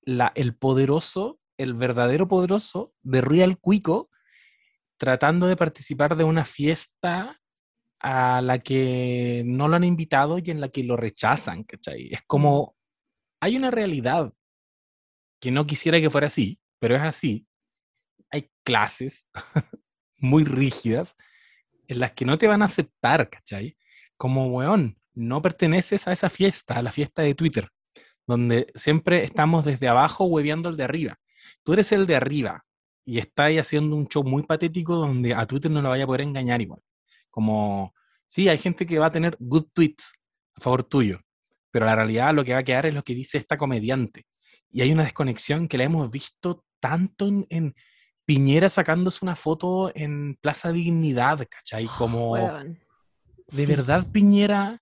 [0.00, 4.08] la, el poderoso, el verdadero poderoso de Real Cuico
[4.96, 7.40] tratando de participar de una fiesta
[7.98, 12.08] a la que no lo han invitado y en la que lo rechazan, ¿cachai?
[12.12, 12.76] Es como,
[13.40, 14.32] hay una realidad
[15.42, 17.48] que no quisiera que fuera así, pero es así.
[18.30, 19.28] Hay clases
[20.16, 21.16] muy rígidas
[21.88, 23.76] en las que no te van a aceptar, ¿cachai?
[24.16, 27.68] Como, weón, no perteneces a esa fiesta, a la fiesta de Twitter,
[28.24, 31.16] donde siempre estamos desde abajo hueveando el de arriba.
[31.64, 32.64] Tú eres el de arriba
[33.04, 36.20] y estás haciendo un show muy patético donde a Twitter no lo vaya a poder
[36.20, 36.82] engañar igual.
[37.30, 37.92] Como,
[38.28, 40.12] sí, hay gente que va a tener good tweets
[40.54, 41.18] a favor tuyo,
[41.72, 44.24] pero la realidad lo que va a quedar es lo que dice esta comediante.
[44.72, 47.74] Y hay una desconexión que la hemos visto tanto en,
[48.24, 51.86] Piñera sacándose una foto en Plaza Dignidad, ¿cachai?
[51.86, 52.36] Como
[53.48, 54.80] de verdad Piñera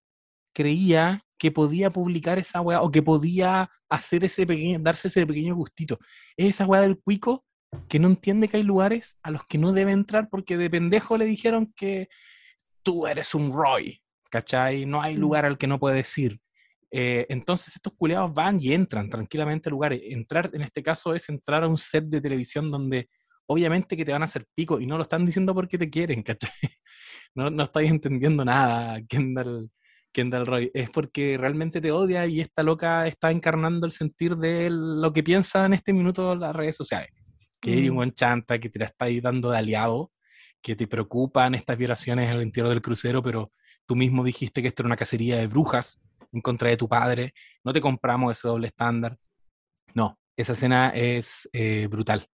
[0.53, 5.55] creía que podía publicar esa weá o que podía hacer ese pequeño, darse ese pequeño
[5.57, 5.99] gustito.
[6.37, 7.45] Es esa weá del cuico
[7.89, 11.17] que no entiende que hay lugares a los que no debe entrar porque de pendejo
[11.17, 12.09] le dijeron que
[12.83, 14.85] tú eres un Roy, ¿cachai?
[14.85, 15.21] No hay mm.
[15.21, 16.39] lugar al que no puedes ir.
[16.91, 20.01] Eh, entonces estos culeados van y entran tranquilamente a lugares.
[20.05, 23.09] Entrar, en este caso, es entrar a un set de televisión donde
[23.47, 26.23] obviamente que te van a hacer pico y no lo están diciendo porque te quieren,
[26.25, 26.51] ¿cachai?
[27.35, 29.71] No, no estáis entendiendo nada, Kendall,
[30.13, 30.71] Kendall Roy.
[30.75, 35.23] Es porque realmente te odia y esta loca está encarnando el sentir de lo que
[35.23, 37.11] piensa en este minuto las redes sociales.
[37.61, 37.97] Que eres un mm.
[37.97, 40.13] buen chanta, que te la estáis dando de aliado,
[40.63, 43.53] que te preocupan estas violaciones en el interior del crucero, pero
[43.87, 46.01] tú mismo dijiste que esto era una cacería de brujas
[46.33, 49.17] en contra de tu padre, no te compramos ese doble estándar.
[49.95, 52.27] No, esa escena es eh, brutal.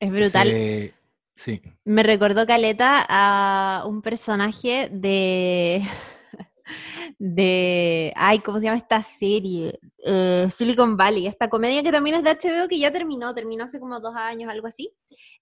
[0.00, 0.94] Es brutal.
[1.34, 1.62] sí.
[1.84, 5.82] Me recordó Caleta a un personaje de.
[7.18, 8.12] de.
[8.16, 9.78] Ay, ¿cómo se llama esta serie?
[10.04, 13.80] Eh, Silicon Valley, esta comedia que también es de HBO que ya terminó, terminó hace
[13.80, 14.92] como dos años, algo así.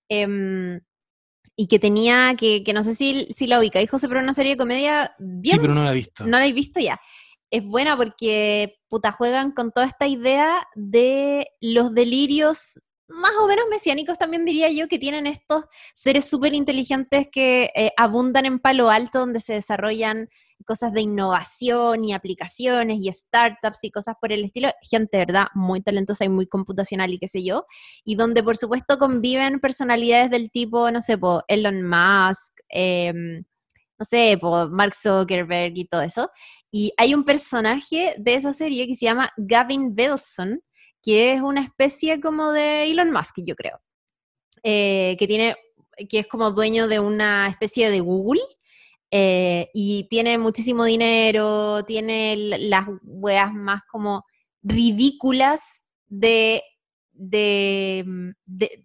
[0.09, 0.81] Em,
[1.57, 4.53] y que tenía, que, que no sé si, si la ubica, José, pero una serie
[4.53, 5.57] de comedia bien.
[5.57, 6.25] Sí, pero no la he visto.
[6.25, 7.01] No la he visto ya
[7.53, 13.67] es buena porque puta juegan con toda esta idea de los delirios más o menos
[13.71, 18.89] mesiánicos también diría yo, que tienen estos seres súper inteligentes que eh, abundan en Palo
[18.89, 20.29] Alto, donde se desarrollan
[20.65, 25.49] cosas de innovación y aplicaciones y startups y cosas por el estilo, gente, ¿verdad?
[25.55, 27.67] Muy talentosa y muy computacional y qué sé yo,
[28.05, 33.45] y donde por supuesto conviven personalidades del tipo, no sé, po, Elon Musk, em,
[34.03, 36.29] no sé, po, Mark Zuckerberg y todo eso.
[36.73, 40.61] Y hay un personaje de esa serie que se llama Gavin Belson,
[41.01, 43.81] que es una especie como de Elon Musk, yo creo,
[44.65, 45.55] eh, que tiene
[46.09, 48.41] que es como dueño de una especie de Google
[49.13, 54.25] eh, y tiene muchísimo dinero, tiene las weas más como
[54.63, 56.63] ridículas de,
[57.25, 58.05] de,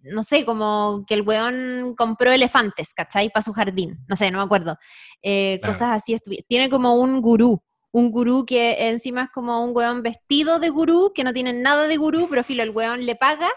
[0.04, 3.30] no sé, como que el weón compró elefantes, ¿cachai?
[3.30, 4.76] Para su jardín, no sé, no me acuerdo.
[5.22, 6.16] Eh, cosas así.
[6.46, 11.12] Tiene como un gurú, un gurú que encima es como un weón vestido de gurú,
[11.14, 13.50] que no tiene nada de gurú, pero filo, el weón le paga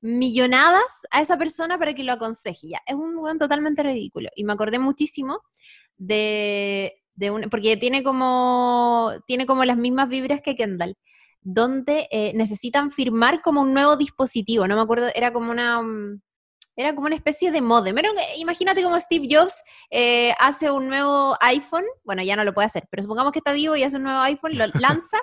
[0.00, 2.68] millonadas a esa persona para que lo aconseje.
[2.68, 4.28] Ya, es un weón totalmente ridículo.
[4.36, 5.40] Y me acordé muchísimo
[5.96, 10.96] de, un, porque tiene como, tiene como las mismas vibras que Kendall,
[11.40, 15.82] donde eh, necesitan firmar como un nuevo dispositivo, no me acuerdo, era como una...
[15.82, 16.20] Mm,
[16.76, 17.96] era como una especie de modem.
[18.36, 22.84] imagínate como Steve Jobs eh, hace un nuevo iPhone, bueno, ya no lo puede hacer,
[22.88, 25.18] pero supongamos que está vivo y hace un nuevo iPhone, lo lanza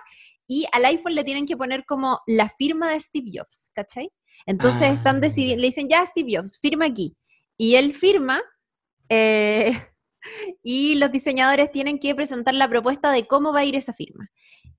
[0.47, 4.11] y al iPhone le tienen que poner como la firma de Steve Jobs, ¿cachai?
[4.45, 7.15] Entonces están ah, le dicen, ya Steve Jobs, firma aquí.
[7.57, 8.41] Y él firma,
[9.09, 9.71] eh,
[10.63, 14.29] y los diseñadores tienen que presentar la propuesta de cómo va a ir esa firma.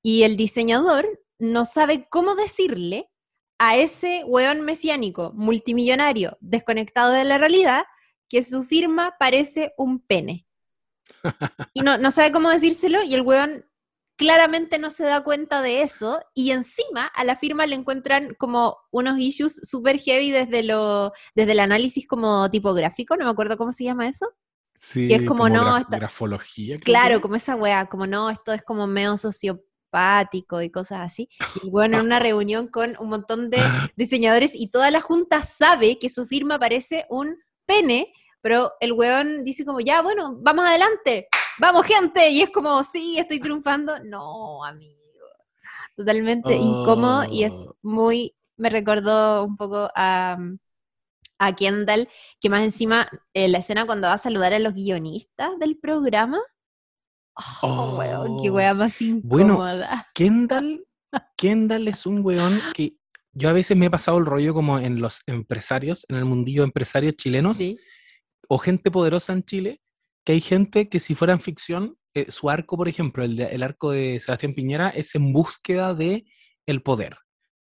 [0.03, 1.07] Y el diseñador
[1.39, 3.11] no sabe cómo decirle
[3.59, 7.85] a ese weón mesiánico, multimillonario, desconectado de la realidad,
[8.29, 10.47] que su firma parece un pene.
[11.73, 13.65] Y no, no sabe cómo decírselo y el weón
[14.17, 18.79] claramente no se da cuenta de eso y encima a la firma le encuentran como
[18.91, 23.73] unos issues super heavy desde, lo, desde el análisis como tipográfico, no me acuerdo cómo
[23.73, 24.27] se llama eso.
[24.79, 25.79] Sí, es como, no.
[25.89, 26.79] grafología.
[26.79, 29.17] Claro, como esa weá, como no, esto es como medio
[30.33, 31.29] y cosas así.
[31.63, 33.59] Y bueno, en una reunión con un montón de
[33.97, 39.45] diseñadores y toda la junta sabe que su firma parece un pene, pero el weón
[39.45, 41.29] dice como, ya, bueno, vamos adelante,
[41.59, 43.99] vamos gente, y es como, sí, estoy triunfando.
[44.05, 44.95] No, amigo.
[45.97, 47.75] Totalmente incómodo y es oh.
[47.81, 50.37] muy, me recordó un poco a
[51.39, 52.09] a Kendall,
[52.41, 56.41] que más encima eh, la escena cuando va a saludar a los guionistas del programa.
[57.63, 59.27] Oh, weón, qué weá más incómoda.
[59.29, 60.87] Bueno, Kendall,
[61.37, 62.97] Kendall es un weón que
[63.33, 66.63] yo a veces me he pasado el rollo como en los empresarios, en el mundillo
[66.63, 67.61] de empresarios chilenos,
[68.49, 69.81] o gente poderosa en Chile,
[70.25, 73.63] que hay gente que si fuera en ficción, eh, su arco, por ejemplo, el, el
[73.63, 76.25] arco de Sebastián Piñera, es en búsqueda de
[76.65, 77.19] el poder.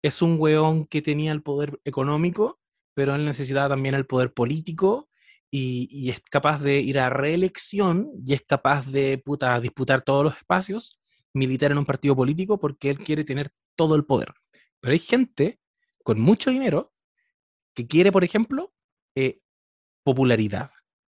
[0.04, 2.62] Es un weón que tenía el poder económico
[2.94, 5.10] pero él necesitaba también el poder político
[5.52, 10.38] y, es capaz de ir a reelección y es capaz de puta, disputar todos los
[10.38, 11.02] espacios,
[11.34, 14.34] militar en un partido político porque él quiere tener todo el poder.
[14.80, 15.60] Pero hay gente
[16.04, 16.94] con mucho dinero
[17.76, 18.74] que quiere, por ejemplo,
[19.16, 19.42] eh,
[20.04, 20.72] popularidad,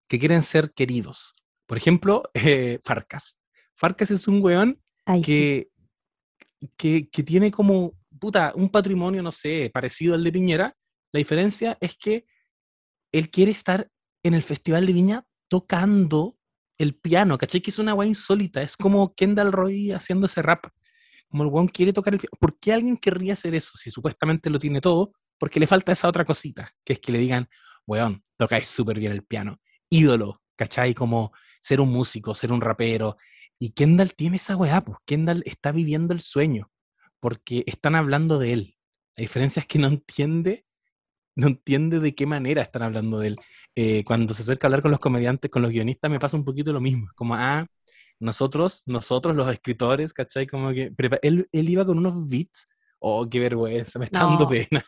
[0.09, 1.33] que quieren ser queridos.
[1.67, 3.39] Por ejemplo, eh, Farcas.
[3.77, 4.81] Farcas es un weón
[5.25, 5.69] que,
[6.77, 10.77] que, que, tiene como, puta, un patrimonio, no sé, parecido al de Piñera,
[11.13, 12.27] la diferencia es que
[13.13, 13.89] él quiere estar
[14.25, 16.37] en el Festival de Viña tocando
[16.79, 17.61] el piano, ¿cachai?
[17.61, 20.67] Que es una guay insólita, es como Kendall Roy haciendo ese rap.
[21.29, 22.37] Como el weón quiere tocar el piano.
[22.41, 25.13] ¿Por qué alguien querría hacer eso si supuestamente lo tiene todo?
[25.39, 27.49] Porque le falta esa otra cosita, que es que le digan,
[27.87, 29.61] weón, tocáis súper bien el piano.
[29.89, 30.95] Ídolo, ¿cachai?
[30.95, 33.17] Como ser un músico, ser un rapero.
[33.59, 36.71] Y Kendall tiene esa weá, pues Kendall está viviendo el sueño,
[37.21, 38.77] porque están hablando de él.
[39.17, 40.67] La diferencia es que no entiende
[41.37, 43.37] no entiende de qué manera están hablando de él.
[43.75, 46.45] Eh, cuando se acerca a hablar con los comediantes, con los guionistas, me pasa un
[46.45, 47.09] poquito lo mismo.
[47.15, 47.67] Como, ah,
[48.21, 50.47] nosotros, nosotros los escritores, ¿cachai?
[50.47, 50.93] Como que
[51.23, 52.69] él, él iba con unos beats.
[52.99, 54.85] Oh, qué vergüenza, me está dando pena.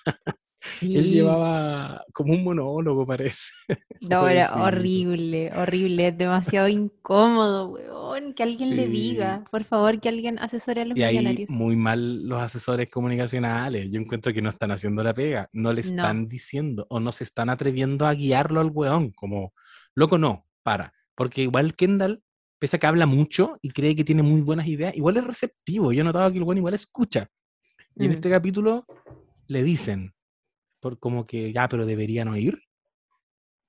[0.83, 3.53] Él llevaba como un monólogo, parece.
[4.01, 8.35] No, era horrible, horrible, demasiado incómodo, weón.
[8.35, 12.29] Que alguien le diga, por favor, que alguien asesore a los y ahí, muy mal
[12.29, 13.91] los asesores comunicacionales.
[13.91, 17.25] Yo encuentro que no están haciendo la pega, no le están diciendo o no se
[17.25, 19.11] están atreviendo a guiarlo al weón.
[19.13, 19.53] Como,
[19.95, 20.93] loco, no, para.
[21.15, 22.23] Porque igual Kendall,
[22.59, 25.93] pese a que habla mucho y cree que tiene muy buenas ideas, igual es receptivo.
[25.93, 27.29] Yo he notado que el weón igual escucha.
[27.97, 28.15] Y en mm.
[28.15, 28.87] este capítulo
[29.47, 30.15] le dicen,
[30.99, 32.63] como que ya, pero deberían oír.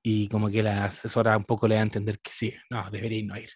[0.03, 3.27] Y como que la asesora un poco le da a entender que sí, no, deberían
[3.27, 3.49] no ir.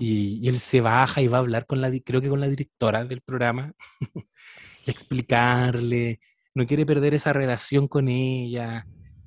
[0.00, 3.04] Y, él se baja y va a hablar con la, creo que con la directora
[3.04, 3.72] del programa,
[4.86, 6.20] explicarle,
[6.54, 8.86] no quiere perder esa relación con ella.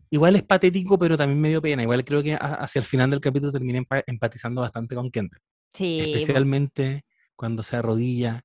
[0.09, 1.83] Igual es patético, pero también me dio pena.
[1.83, 5.41] Igual creo que hacia el final del capítulo terminé empatizando bastante con Kendall.
[5.73, 5.99] Sí.
[5.99, 8.43] Especialmente cuando se arrodilla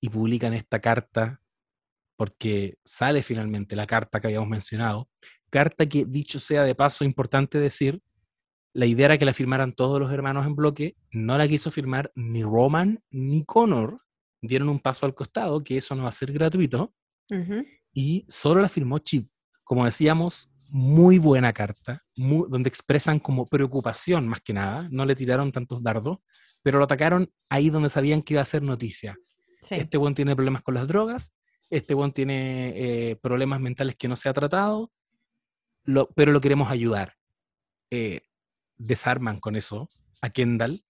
[0.00, 1.40] y publican esta carta,
[2.16, 5.08] porque sale finalmente la carta que habíamos mencionado.
[5.50, 8.00] Carta que, dicho sea de paso, importante decir,
[8.74, 12.10] la idea era que la firmaran todos los hermanos en bloque, no la quiso firmar
[12.14, 14.00] ni Roman ni Connor,
[14.40, 16.94] dieron un paso al costado, que eso no va a ser gratuito,
[17.92, 19.30] y solo la firmó Chip.
[19.62, 25.52] Como decíamos, muy buena carta, donde expresan como preocupación más que nada, no le tiraron
[25.52, 26.18] tantos dardos,
[26.62, 29.16] pero lo atacaron ahí donde sabían que iba a ser noticia.
[29.70, 31.32] Este buen tiene problemas con las drogas,
[31.72, 34.92] este buen tiene eh, problemas mentales que no se ha tratado,
[36.14, 37.14] pero lo queremos ayudar.
[37.90, 38.20] Eh,
[38.76, 39.88] desarman con eso
[40.20, 40.84] a Kendall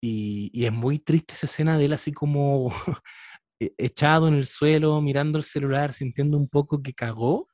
[0.00, 2.72] y, y, es muy triste esa escena de él así como
[3.60, 7.48] e, echado en el suelo, mirando el celular, sintiendo un poco que cagó.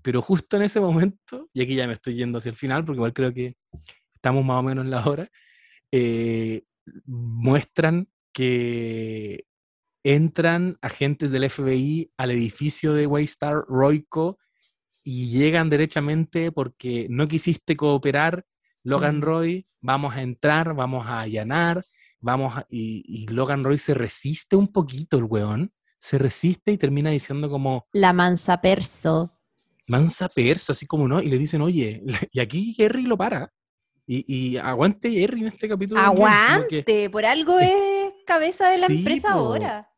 [0.00, 2.96] Pero justo en ese momento, y aquí ya me estoy yendo hacia el final, porque
[2.96, 3.56] igual creo que
[4.14, 5.30] estamos más o menos en la hora,
[5.92, 6.64] eh,
[7.04, 9.44] muestran que
[10.04, 14.38] entran agentes del FBI al edificio de Waystar Royco
[15.04, 18.44] y llegan derechamente porque no quisiste cooperar,
[18.84, 21.84] Logan Roy, vamos a entrar, vamos a allanar,
[22.20, 27.48] vamos y, Logan Roy se resiste un poquito el weón, se resiste y termina diciendo
[27.48, 27.86] como...
[27.92, 29.38] La mansa perso.
[29.86, 33.52] Mansa perso, así como no, y le dicen, oye, y aquí Jerry lo para.
[34.04, 36.00] Y, aguante Jerry en este capítulo.
[36.00, 39.91] Aguante, por algo es cabeza de la empresa ahora.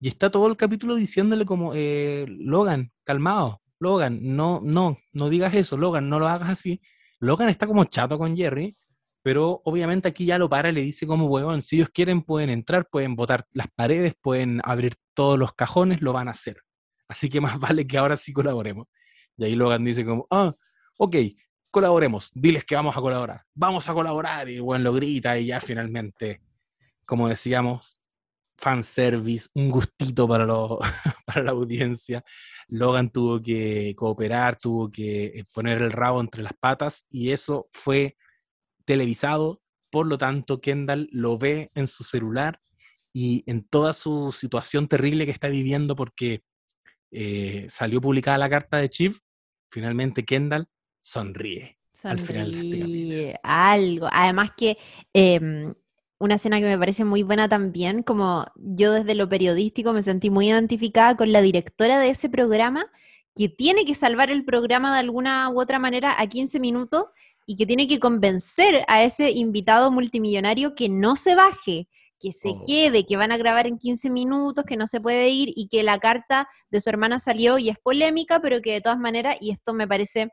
[0.00, 5.54] Y está todo el capítulo diciéndole como, eh, Logan, calmado, Logan, no, no, no digas
[5.54, 6.80] eso, Logan, no lo hagas así.
[7.20, 8.76] Logan está como chato con Jerry,
[9.22, 12.88] pero obviamente aquí ya lo para le dice como, huevón, si ellos quieren pueden entrar,
[12.88, 16.62] pueden botar las paredes, pueden abrir todos los cajones, lo van a hacer.
[17.08, 18.86] Así que más vale que ahora sí colaboremos.
[19.36, 20.54] Y ahí Logan dice como, ah,
[20.98, 21.16] ok,
[21.70, 25.60] colaboremos, diles que vamos a colaborar, vamos a colaborar, y bueno, lo grita y ya
[25.60, 26.40] finalmente,
[27.04, 28.00] como decíamos,
[28.58, 30.46] fanservice, un gustito para,
[31.26, 32.24] para la audiencia.
[32.66, 38.16] Logan tuvo que cooperar, tuvo que poner el rabo entre las patas y eso fue
[38.84, 42.60] televisado, por lo tanto Kendall lo ve en su celular
[43.12, 46.42] y en toda su situación terrible que está viviendo porque
[47.10, 49.18] eh, salió publicada la carta de Chief,
[49.70, 50.66] finalmente Kendall
[51.00, 51.78] sonríe.
[52.04, 53.40] al final de este capítulo.
[53.42, 54.08] Algo.
[54.12, 54.76] Además que
[55.12, 55.74] em,
[56.18, 60.30] una escena que me parece muy buena también, como yo desde lo periodístico me sentí
[60.30, 62.86] muy identificada con la directora de ese programa,
[63.34, 67.04] que tiene que salvar el programa de alguna u otra manera a 15 minutos
[67.46, 72.50] y que tiene que convencer a ese invitado multimillonario que no se baje, que se
[72.50, 72.62] oh.
[72.66, 75.84] quede, que van a grabar en 15 minutos, que no se puede ir y que
[75.84, 79.50] la carta de su hermana salió y es polémica, pero que de todas maneras, y
[79.50, 80.32] esto me parece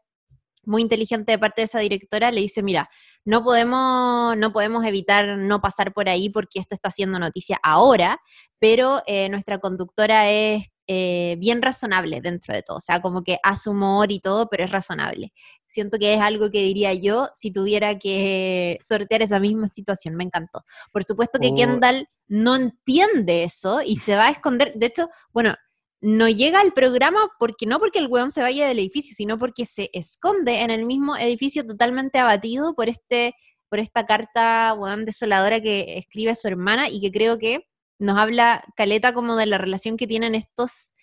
[0.65, 2.89] muy inteligente de parte de esa directora, le dice, mira,
[3.23, 8.19] no podemos, no podemos evitar no pasar por ahí porque esto está haciendo noticia ahora,
[8.60, 13.39] pero eh, nuestra conductora es eh, bien razonable dentro de todo, o sea, como que
[13.41, 15.34] hace humor y todo, pero es razonable.
[15.65, 20.23] Siento que es algo que diría yo si tuviera que sortear esa misma situación, me
[20.23, 20.63] encantó.
[20.91, 21.56] Por supuesto que oh.
[21.56, 25.56] Kendall no entiende eso y se va a esconder, de hecho, bueno,
[26.05, 29.65] no llega al programa porque no porque el weón se vaya del edificio, sino porque
[29.65, 33.33] se esconde en el mismo edificio totalmente abatido por este
[33.69, 37.65] por esta carta weón desoladora que escribe su hermana y que creo que
[37.97, 40.93] nos habla Caleta como de la relación que tienen estos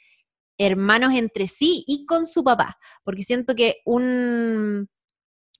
[0.56, 4.88] hermanos entre sí y con su papá, porque siento que un,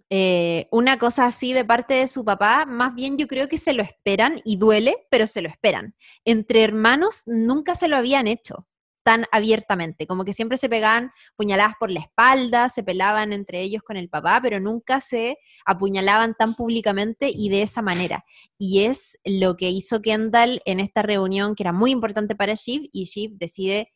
[0.08, 3.72] eh, una cosa así de parte de su papá, más bien yo creo que se
[3.72, 5.96] lo esperan y duele, pero se lo esperan.
[6.24, 8.68] Entre hermanos nunca se lo habían hecho
[9.02, 13.82] tan abiertamente, como que siempre se pegaban puñaladas por la espalda, se pelaban entre ellos
[13.82, 18.24] con el papá, pero nunca se apuñalaban tan públicamente y de esa manera.
[18.58, 22.88] Y es lo que hizo Kendall en esta reunión, que era muy importante para Shiv,
[22.92, 23.90] y Shiv decide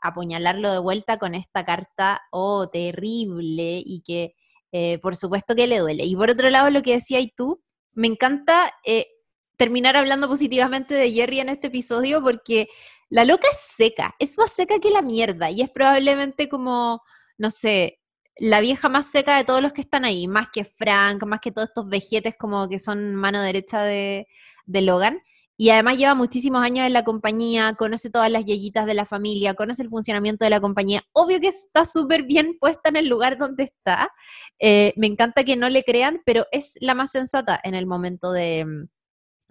[0.00, 4.34] apuñalarlo de vuelta con esta carta, oh, terrible, y que
[4.72, 6.04] eh, por supuesto que le duele.
[6.04, 9.08] Y por otro lado, lo que decía y tú, me encanta eh,
[9.56, 12.68] terminar hablando positivamente de Jerry en este episodio porque
[13.10, 17.02] la loca es seca, es más seca que la mierda y es probablemente como,
[17.38, 18.00] no sé,
[18.36, 21.50] la vieja más seca de todos los que están ahí, más que Frank, más que
[21.52, 24.26] todos estos vejetes como que son mano derecha de,
[24.66, 25.20] Logan.
[25.56, 29.52] Y además lleva muchísimos años en la compañía, conoce todas las yayitas de la familia,
[29.54, 31.02] conoce el funcionamiento de la compañía.
[31.12, 34.10] Obvio que está súper bien puesta en el lugar donde está.
[34.58, 38.32] Eh, me encanta que no le crean, pero es la más sensata en el momento
[38.32, 38.86] de,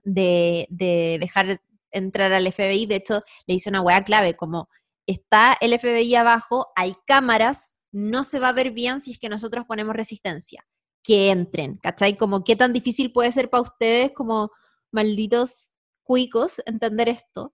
[0.03, 1.61] de, de dejar
[1.91, 4.69] entrar al FBI, de hecho le hizo una hueá clave, como
[5.05, 9.29] está el FBI abajo, hay cámaras, no se va a ver bien si es que
[9.29, 10.65] nosotros ponemos resistencia.
[11.03, 12.15] Que entren, ¿cachai?
[12.17, 14.51] Como qué tan difícil puede ser para ustedes como
[14.91, 15.71] malditos
[16.03, 17.53] cuicos entender esto.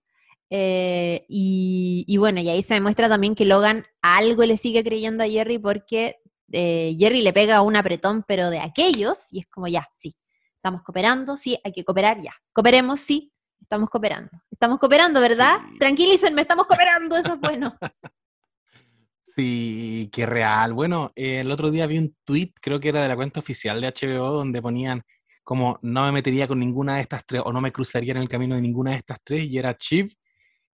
[0.50, 5.28] Eh, y, bueno, y ahí se demuestra también que Logan algo le sigue creyendo a
[5.28, 6.16] Jerry porque
[6.52, 10.16] eh, Jerry le pega un apretón, pero de aquellos, y es como ya, sí,
[10.56, 12.34] estamos cooperando, sí, hay que cooperar, ya.
[12.52, 14.30] Cooperemos, sí, estamos cooperando.
[14.50, 15.58] Estamos cooperando, ¿verdad?
[15.78, 17.76] Tranquilícenme, estamos cooperando, eso es bueno.
[19.36, 20.72] Sí, qué real.
[20.72, 23.78] Bueno, eh, el otro día vi un tweet, creo que era de la cuenta oficial
[23.82, 25.02] de HBO, donde ponían
[25.46, 28.28] como no me metería con ninguna de estas tres o no me cruzaría en el
[28.28, 30.12] camino de ninguna de estas tres y era Chief,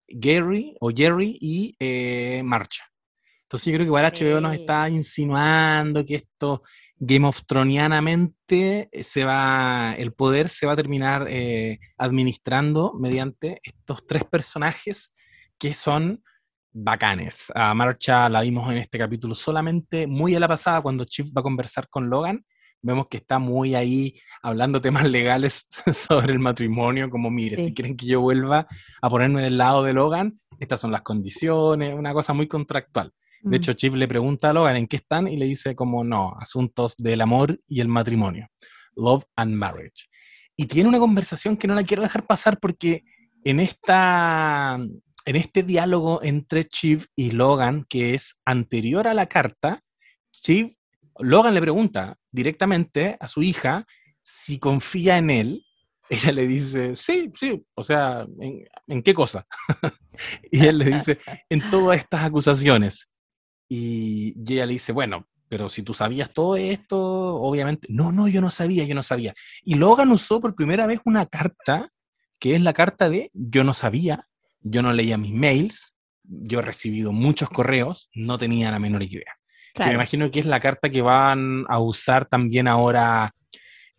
[0.07, 2.83] Gary o Jerry y eh, Marcha.
[3.43, 6.61] Entonces yo creo que igual HBO nos está insinuando que esto
[6.99, 14.05] Game of Thronianamente se va, el poder se va a terminar eh, administrando mediante estos
[14.05, 15.15] tres personajes
[15.57, 16.21] que son
[16.73, 17.51] bacanes.
[17.55, 21.39] A Marcha la vimos en este capítulo solamente muy a la pasada cuando Chief va
[21.39, 22.45] a conversar con Logan.
[22.81, 27.95] Vemos que está muy ahí hablando temas legales sobre el matrimonio, como mire, si quieren
[27.95, 28.67] que yo vuelva
[29.01, 33.13] a ponerme del lado de Logan, estas son las condiciones, una cosa muy contractual.
[33.41, 33.53] De mm.
[33.53, 36.95] hecho, Chief le pregunta a Logan en qué están y le dice como no, asuntos
[36.97, 38.47] del amor y el matrimonio,
[38.95, 40.09] love and marriage.
[40.57, 43.03] Y tiene una conversación que no la quiero dejar pasar porque
[43.45, 44.77] en esta
[45.25, 49.83] en este diálogo entre Chief y Logan, que es anterior a la carta,
[50.31, 50.71] Chief,
[51.19, 53.85] Logan le pregunta directamente a su hija
[54.21, 55.65] si confía en él.
[56.09, 58.25] Ella le dice, sí, sí, o sea,
[58.87, 59.45] ¿en, qué cosa?
[60.51, 63.09] y él le dice, en todas estas acusaciones.
[63.69, 66.97] Y, y ella le dice, bueno, pero si tú sabías todo esto,
[67.35, 69.33] obviamente, no, no, yo no sabía, yo no sabía.
[69.63, 71.89] Y Logan usó por primera vez una carta,
[72.39, 74.27] que es la carta de yo no sabía,
[74.61, 79.33] yo no leía mis mails, yo he recibido muchos correos, no tenía la menor idea.
[79.73, 83.33] Que me imagino que es la carta que van a usar también ahora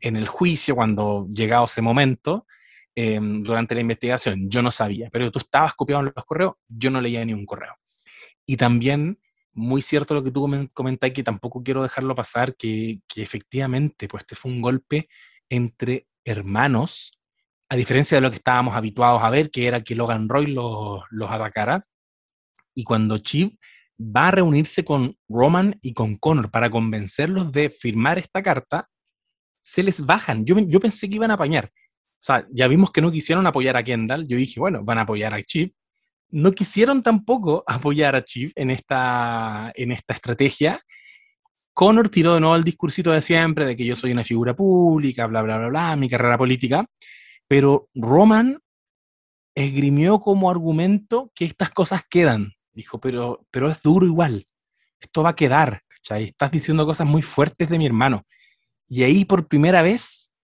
[0.00, 2.46] en el juicio, cuando llegado ese momento,
[2.94, 4.50] em, durante la investigación.
[4.50, 7.74] Yo no sabía, pero tú estabas copiando los correos, yo no leía ni un correo.
[8.46, 9.20] Y también,
[9.52, 14.22] muy cierto lo que tú comentáis, que tampoco quiero dejarlo pasar, que, que efectivamente, pues
[14.22, 15.08] este fue un golpe
[15.48, 17.20] entre hermanos
[17.70, 21.02] a diferencia de lo que estábamos habituados a ver, que era que Logan Roy los,
[21.10, 21.86] los atacara.
[22.74, 23.60] Y cuando Chip
[24.00, 28.88] va a reunirse con Roman y con Connor para convencerlos de firmar esta carta,
[29.60, 30.44] se les bajan.
[30.44, 31.70] Yo, yo pensé que iban a apañar.
[32.20, 34.26] O sea, ya vimos que no quisieron apoyar a Kendall.
[34.26, 35.74] Yo dije, bueno, van a apoyar a Chip.
[36.28, 40.80] No quisieron tampoco apoyar a Chip en esta, en esta estrategia.
[41.72, 45.26] Connor tiró de nuevo el discursito de siempre de que yo soy una figura pública,
[45.26, 46.84] bla, bla, bla, bla, mi carrera política.
[47.48, 48.58] Pero Roman
[49.54, 52.52] esgrimió como argumento que estas cosas quedan.
[52.72, 54.46] Dijo, pero, pero es duro igual.
[55.00, 56.24] Esto va a quedar, ¿cachai?
[56.24, 58.26] Estás diciendo cosas muy fuertes de mi hermano.
[58.90, 60.34] Y ahí por primera vez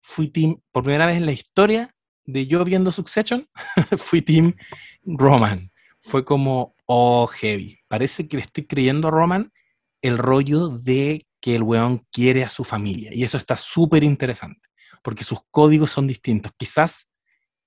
[0.00, 1.92] fui team, por primera vez en la historia
[2.24, 3.48] de yo viendo Succession,
[3.98, 4.54] fui team
[5.02, 5.72] Roman.
[5.98, 7.80] Fue como, oh, heavy.
[7.88, 9.50] Parece que le estoy creyendo a Roman
[10.02, 13.10] el rollo de que el weón quiere a su familia.
[13.12, 14.68] Y eso está súper interesante
[15.04, 16.52] porque sus códigos son distintos.
[16.56, 17.10] Quizás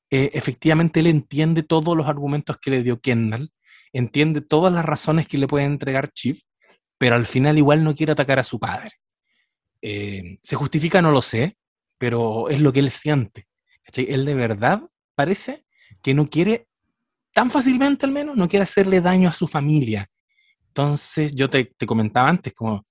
[0.09, 3.51] eh, efectivamente él entiende todos los argumentos que le dio Kendall,
[3.93, 6.41] entiende todas las razones que le puede entregar Chief,
[6.97, 8.91] pero al final igual no quiere atacar a su padre.
[9.81, 11.01] Eh, ¿Se justifica?
[11.01, 11.57] No lo sé,
[11.97, 13.47] pero es lo que él siente.
[13.95, 14.81] Él de verdad
[15.15, 15.65] parece
[16.01, 16.67] que no quiere,
[17.33, 20.09] tan fácilmente al menos, no quiere hacerle daño a su familia.
[20.67, 22.85] Entonces, yo te, te comentaba antes, como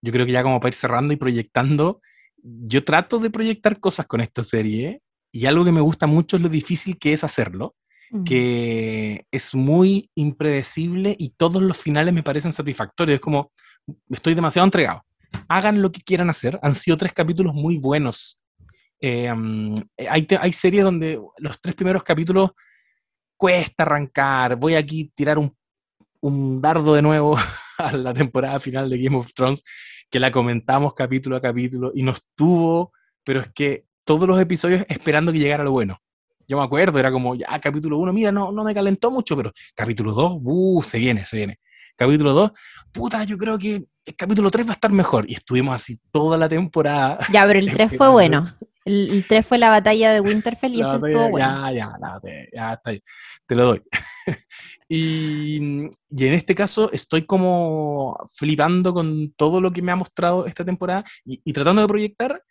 [0.00, 2.00] yo creo que ya como para ir cerrando y proyectando
[2.44, 5.00] yo trato de proyectar cosas con esta serie
[5.32, 7.74] y algo que me gusta mucho es lo difícil que es hacerlo,
[8.24, 13.16] que es muy impredecible y todos los finales me parecen satisfactorios.
[13.16, 13.50] Es como,
[14.08, 15.02] estoy demasiado entregado.
[15.48, 16.58] Hagan lo que quieran hacer.
[16.62, 18.42] Han sido tres capítulos muy buenos.
[19.00, 19.74] Eh, mm,
[20.08, 22.50] hay, hay series donde los tres primeros capítulos
[23.36, 24.56] cuesta arrancar.
[24.56, 25.56] Voy aquí a tirar un,
[26.20, 27.36] un dardo de nuevo
[27.78, 29.62] a la temporada final de Game of Thrones
[30.10, 32.92] que la comentamos capítulo a capítulo y nos tuvo,
[33.24, 35.98] pero es que todos los episodios esperando que llegara lo bueno.
[36.46, 39.50] Yo me acuerdo, era como, ya, capítulo 1, mira, no, no me calentó mucho, pero
[39.74, 41.58] capítulo 2, uh, se viene, se viene.
[41.96, 42.52] Capítulo 2,
[42.92, 45.28] puta, yo creo que el capítulo 3 va a estar mejor.
[45.28, 47.18] Y estuvimos así toda la temporada.
[47.32, 48.44] Ya, pero el 3 fue bueno.
[48.84, 51.72] El, 3 fue la batalla de Winterfell y ese estuvo bueno.
[51.72, 52.20] Ya, ya,
[52.52, 53.02] ya, está ahí.
[53.46, 53.82] Te lo doy.
[54.88, 60.44] y, y, en este caso estoy como flipando con todo lo que me ha mostrado
[60.46, 62.42] esta temporada y, tratando de proyectar.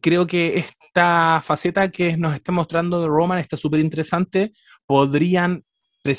[0.00, 4.52] Creo que esta faceta que nos está mostrando de Roman está súper interesante.
[4.86, 5.62] Podrían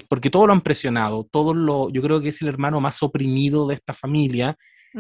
[0.08, 3.68] porque todos lo han presionado, todos lo, yo creo que es el hermano más oprimido
[3.68, 4.58] de esta familia,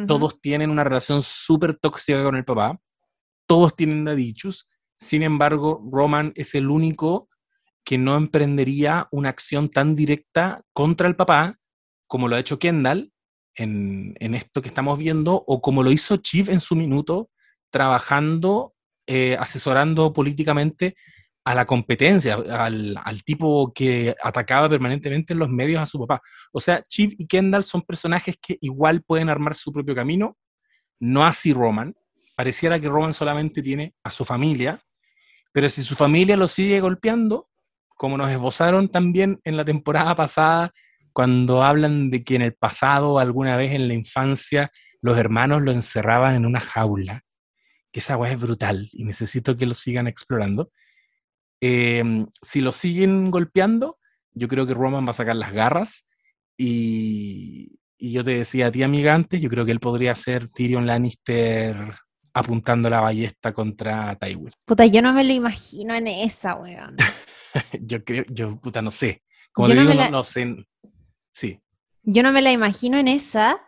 [0.08, 2.78] todos tienen una relación súper tóxica con el papá,
[3.48, 7.30] todos tienen dichos, sin embargo, Roman es el único
[7.84, 11.60] que no emprendería una acción tan directa contra el papá
[12.08, 13.12] como lo ha hecho Kendall
[13.56, 17.30] en, esto que estamos viendo, o como lo hizo Chief en su minuto,
[17.72, 18.74] trabajando,
[19.08, 20.96] eh, asesorando políticamente
[21.46, 26.20] a la competencia, al, al, tipo que atacaba permanentemente en los medios a su papá.
[26.52, 30.38] O sea, Chief y Kendall son personajes que igual pueden armar su propio camino,
[31.00, 31.96] no así Roman.
[32.36, 34.82] Pareciera que Roman solamente tiene a su familia,
[35.54, 37.48] pero si su familia lo sigue golpeando,
[37.96, 40.74] como nos esbozaron también en la temporada pasada,
[41.14, 44.72] cuando hablan de que en el pasado, alguna vez en la infancia,
[45.02, 47.24] los hermanos lo encerraban en una jaula,
[47.92, 50.72] que esa agua es brutal y necesito que lo sigan explorando.
[51.62, 53.98] Em, si lo siguen golpeando,
[54.34, 56.06] yo creo que Roman va a sacar las garras.
[56.58, 60.86] Y, yo te decía a ti, amiga, antes, yo creo que él podría ser Tyrion
[60.86, 61.96] Lannister
[62.34, 64.52] apuntando la ballesta contra Tywin.
[64.66, 66.98] Puta, yo no me lo imagino en esa, weón.
[67.82, 69.24] yo creo, yo, puta, no sé.
[69.54, 70.66] Como te digo, no, sé.
[71.32, 71.60] Sí.
[72.04, 73.62] Yo no me la imagino en esa.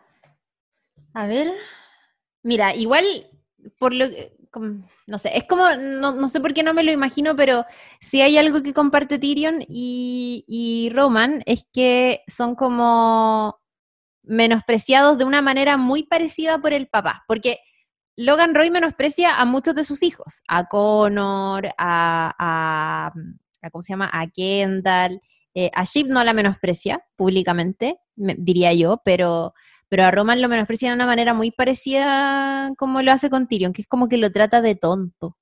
[1.14, 1.50] A ver.
[2.42, 3.04] Mira, igual,
[3.78, 4.37] por lo que
[5.06, 7.64] no sé, es como, no, sé por qué no me lo imagino, pero
[8.00, 13.60] si hay algo que comparte Tyrion y, Roman es que son como
[14.22, 17.58] menospreciados de una manera muy parecida por el papá, porque
[18.16, 23.12] Logan Roy menosprecia a muchos de sus hijos, a Connor, a,
[23.70, 24.10] ¿cómo se llama?
[24.12, 25.20] A Kendall,
[25.54, 29.54] eh, a Sheep no la menosprecia públicamente, diría yo, pero
[29.88, 33.72] pero a Roman lo menosprecia de una manera muy parecida como lo hace con Tyrion,
[33.72, 35.36] que es como que lo trata de tonto.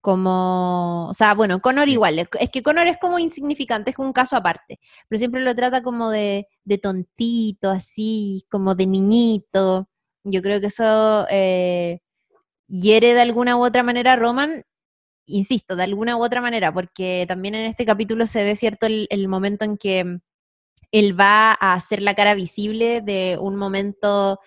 [0.00, 4.36] Como, o sea, bueno, Connor igual, es que Connor es como insignificante, es un caso
[4.36, 4.78] aparte,
[5.08, 9.88] pero siempre lo trata como de, de tontito, así, como de niñito.
[10.24, 12.00] Yo creo que eso eh,
[12.68, 14.64] hiere de alguna u otra manera a Roman,
[15.26, 19.28] insisto, de alguna u otra manera, porque también en este capítulo se ve cierto el
[19.28, 20.20] momento en que
[20.92, 24.38] él va a hacer la cara visible de un momento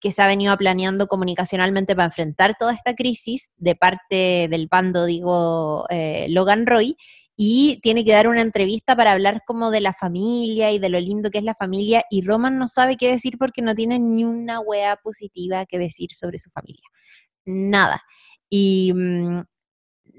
[0.00, 5.06] que se ha venido planeando comunicacionalmente para enfrentar toda esta crisis de parte del bando,
[5.06, 6.96] digo, eh, Logan Roy,
[7.36, 11.00] y tiene que dar una entrevista para hablar como de la familia y de lo
[11.00, 14.24] lindo que es la familia, y Roman no sabe qué decir porque no tiene ni
[14.24, 16.86] una wea positiva que decir sobre su familia.
[17.44, 18.02] Nada.
[18.50, 19.40] Y mm,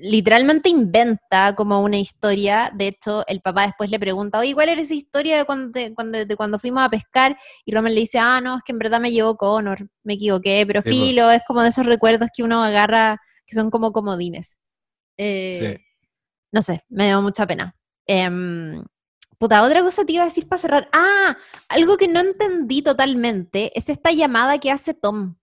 [0.02, 2.72] literalmente inventa como una historia.
[2.74, 6.36] De hecho, el papá después le pregunta, oye, ¿cuál era esa historia de cuando, de,
[6.36, 7.38] cuando fuimos a pescar?
[7.66, 10.64] Y Roman le dice, ah, no, es que en verdad me llevó Connor, me equivoqué,
[10.66, 14.60] pero filo, es como de esos recuerdos que uno agarra que son como comodines.
[15.18, 15.80] Eh,
[16.52, 17.76] no sé, me dio mucha pena.
[18.08, 18.84] Em,
[19.38, 20.90] puta, otra cosa te iba a decir para cerrar.
[20.94, 21.38] Ah,
[21.68, 25.36] algo que no entendí totalmente es esta llamada que hace Tom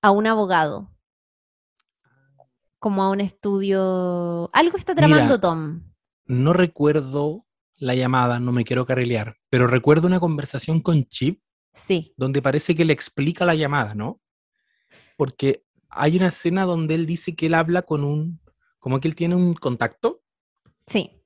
[0.00, 0.91] a un abogado
[2.82, 4.50] como a un estudio.
[4.52, 5.84] Algo está tramando Tom.
[6.26, 11.40] No recuerdo la llamada, no me quiero carrilear, pero recuerdo una conversación con Chip.
[11.72, 12.12] Sí.
[12.16, 14.20] Donde parece que le explica la llamada, ¿no?
[15.16, 18.40] Porque hay una escena donde él dice que él habla con un.
[18.80, 20.24] como que él tiene un contacto.
[20.84, 21.22] Sí.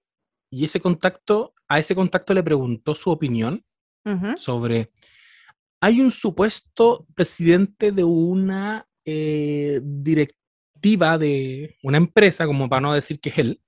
[0.51, 3.65] Y ese contacto, a ese contacto le preguntó su opinión
[4.37, 4.93] sobre.
[5.81, 9.81] Hay un supuesto presidente de una eh,
[11.19, 13.61] de una empresa, como para no decir que es él,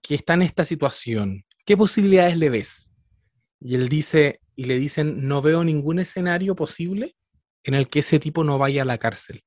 [0.00, 1.44] que está en esta situación.
[1.66, 2.94] ¿Qué posibilidades le ves?
[3.60, 7.16] Y él dice, y le dicen, no veo ningún escenario posible
[7.64, 9.42] en el que ese tipo no vaya a la cárcel,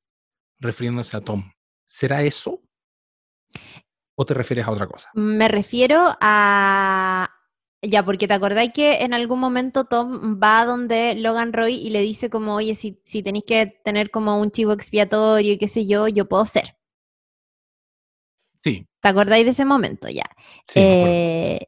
[0.60, 1.52] refiriéndose a Tom.
[1.86, 2.62] ¿Será eso?
[4.16, 5.10] ¿O te refieres a otra cosa?
[5.14, 7.30] Me refiero a,
[7.82, 12.02] ya, porque te acordáis que en algún momento Tom va donde Logan Roy y le
[12.02, 15.86] dice como, oye, si, si tenéis que tener como un chivo expiatorio y qué sé
[15.86, 16.76] yo, yo puedo ser.
[18.64, 18.88] Sí.
[19.00, 20.26] ¿Te acordáis de ese momento ya?
[20.66, 21.68] Sí, eh,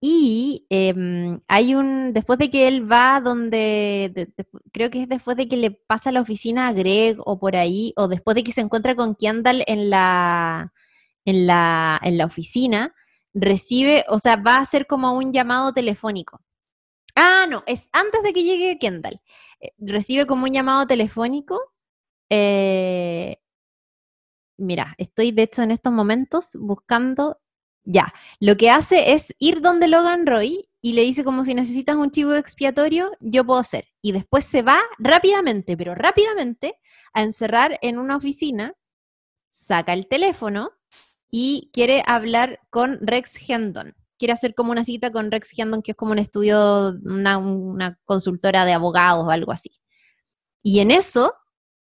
[0.00, 4.32] y em, hay un, después de que él va donde,
[4.72, 7.92] creo que es después de que le pasa la oficina a Greg o por ahí,
[7.96, 10.72] o después de que se encuentra con Kendall en la,
[11.26, 12.94] en la, en la oficina,
[13.34, 16.40] recibe, o sea, va a ser como un llamado telefónico.
[17.16, 19.20] Ah, no, es antes de que llegue Kendall.
[19.60, 21.60] Eh, recibe como un llamado telefónico.
[22.30, 23.38] Eh,
[24.58, 27.40] mira, estoy de hecho en estos momentos buscando.
[27.84, 31.96] Ya, lo que hace es ir donde Logan Roy y le dice como si necesitas
[31.96, 33.88] un chivo expiatorio, yo puedo ser.
[34.02, 36.78] Y después se va rápidamente, pero rápidamente,
[37.12, 38.74] a encerrar en una oficina,
[39.50, 40.72] saca el teléfono
[41.30, 45.92] y quiere hablar con Rex Hendon, quiere hacer como una cita con Rex Hendon, que
[45.92, 49.80] es como un estudio, una, consultora de abogados o algo así.
[50.62, 51.34] Y en eso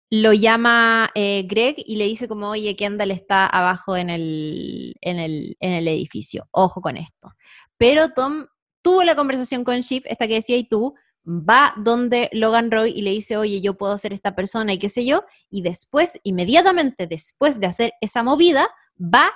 [0.10, 5.20] lo llama eh, Greg y le dice como, oye, Kendall está abajo en el, en,
[5.20, 7.30] el, en el edificio, ojo con esto.
[7.78, 8.48] Pero Tom
[8.82, 13.02] tuvo la conversación con Shiv, esta que decía y tú, va donde Logan Roy y
[13.02, 17.08] le dice, oye, yo puedo ser esta persona y qué sé yo, y después, inmediatamente
[17.08, 18.70] después de hacer esa movida,
[19.04, 19.32] va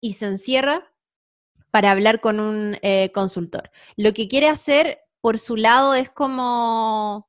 [0.00, 0.92] y se encierra
[1.70, 3.70] para hablar con un eh, consultor.
[3.96, 7.28] Lo que quiere hacer por su lado es como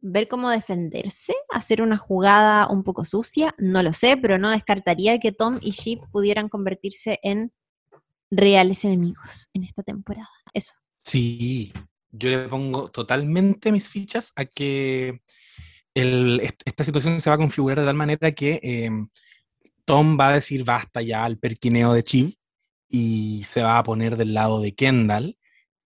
[0.00, 5.20] ver cómo defenderse, hacer una jugada un poco sucia, no lo sé, pero no descartaría
[5.20, 7.52] que Tom y Sheep pudieran convertirse en
[8.30, 10.28] reales enemigos en esta temporada.
[10.52, 10.74] Eso.
[10.98, 11.72] Sí,
[12.10, 15.20] yo le pongo totalmente mis fichas a que
[15.94, 19.08] esta situación se va a configurar de tal manera que em,
[19.84, 22.34] Tom va a decir basta ya al perquineo de Chiv
[22.88, 25.36] y se va a poner del lado de Kendall.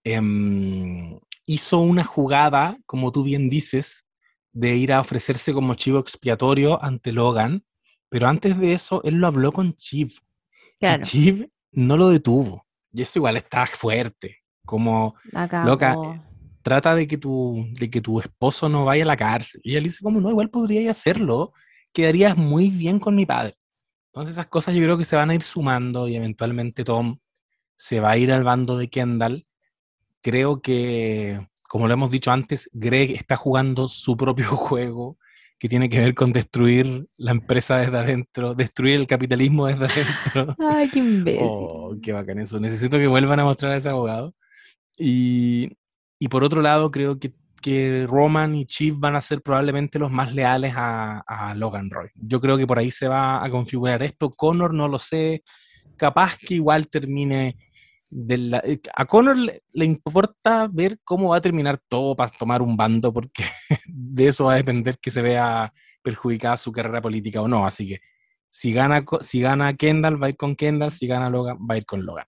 [0.05, 4.07] Em, hizo una jugada, como tú bien dices,
[4.53, 7.65] de ir a ofrecerse como chivo expiatorio ante Logan,
[8.09, 10.13] pero antes de eso él lo habló con Chiv.
[10.81, 12.67] Y Chiv no lo detuvo.
[12.93, 14.39] Y eso igual está fuerte.
[14.65, 15.15] Como,
[15.65, 15.97] loca,
[16.63, 19.61] trata de que, tu, de que tu esposo no vaya a la cárcel.
[19.63, 21.53] Y él dice, como no, igual podría hacerlo.
[21.93, 23.55] Quedarías muy bien con mi padre.
[24.17, 27.19] Entonces esas cosas yo creo que se van a ir sumando y eventualmente Tom
[27.75, 29.47] se va a ir al bando de Kendall.
[30.23, 35.19] Creo que, como lo hemos dicho antes, Greg está jugando su propio juego
[35.59, 40.57] que tiene que ver con destruir la empresa desde adentro, destruir el capitalismo desde adentro.
[40.67, 41.43] Ay, qué imbécil.
[41.43, 42.59] Oh, qué bacán eso.
[42.59, 44.35] Necesito que vuelvan a mostrar a ese abogado.
[44.97, 45.77] Y,
[46.19, 50.11] y por otro lado, creo que, que, Roman y Chief van a ser probablemente los
[50.11, 52.09] más leales a, Logan Roy.
[52.15, 54.31] Yo creo que por ahí se va a configurar esto.
[54.31, 55.43] Connor no lo sé.
[55.97, 57.57] Capaz que igual termine.
[58.29, 62.77] Eh, a Connor le, le, importa ver cómo va a terminar todo para tomar un
[62.77, 63.45] bando, porque
[63.87, 67.67] de eso va a depender que se vea perjudicada su carrera política o no.
[67.67, 68.01] Así que
[68.49, 70.91] si gana, si gana Kendall, va a ir con Kendall.
[70.91, 72.27] Si gana Logan, va a ir con Logan.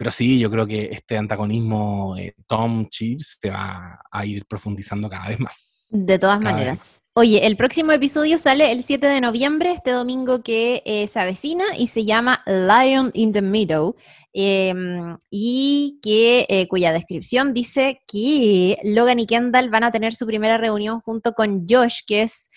[0.00, 5.10] Pero sí, yo creo que este antagonismo eh, Tom Chiefs se va a ir profundizando
[5.10, 5.88] cada vez más.
[5.90, 7.02] De todas maneras.
[7.12, 11.64] Oye, el próximo episodio sale el 7 de noviembre, este domingo que eh, se avecina
[11.76, 13.94] y se llama Lion in the Meadow.
[14.32, 20.24] Em, y que eh, cuya descripción dice que Logan y Kendall van a tener su
[20.24, 22.48] primera reunión junto con Josh, que es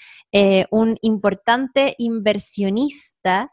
[0.71, 3.51] un importante inversionista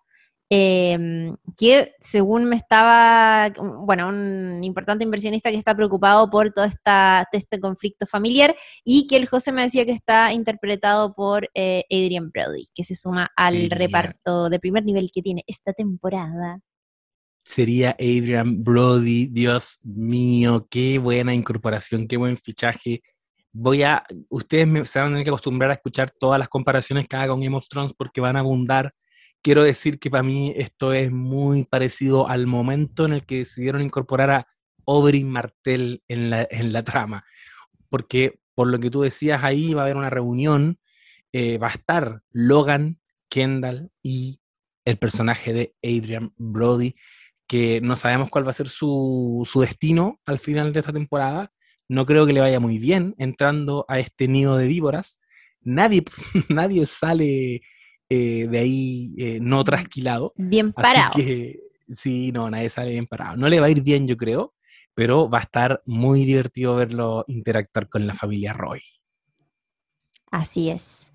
[0.53, 3.53] Em, que según me estaba,
[3.87, 9.15] bueno, un importante inversionista que está preocupado por todo esta, este conflicto familiar y que
[9.15, 13.71] el José me decía que está interpretado por eh, Adrian Brody, que se suma al
[13.71, 16.59] reparto de primer nivel que tiene esta temporada.
[17.45, 23.03] Sería Adrian Brody, Dios mío, qué buena incorporación, qué buen fichaje.
[23.53, 27.07] Voy a, ustedes me, se van a tener que acostumbrar a escuchar todas las comparaciones
[27.07, 28.93] que haga con Game of Thrones porque van a abundar
[29.43, 33.83] quiero decir que para mí esto es muy parecido al momento en el que decidieron
[33.83, 34.47] incorporar a
[34.85, 37.25] Oberyn Martell en la, en la trama,
[37.89, 40.79] porque por lo que tú decías ahí va a haber una reunión,
[41.33, 44.41] eh, va a estar Logan, Kendall y
[44.85, 46.95] el personaje de Adrian Brody,
[47.47, 51.53] que no sabemos cuál va a ser su, su destino al final de esta temporada.
[51.89, 55.21] No creo que le vaya muy bien entrando a este nido de víboras.
[55.61, 56.05] Nadie,
[56.49, 57.63] nadie sale
[58.13, 60.33] eh, de ahí eh, no trasquilado.
[60.37, 61.11] Bien parado.
[61.15, 63.37] Así que sí, no, nadie sale bien parado.
[63.37, 64.53] No le va a ir bien, yo creo,
[64.95, 68.81] pero va a estar muy divertido verlo interactuar con la familia Roy.
[70.33, 71.13] Así es.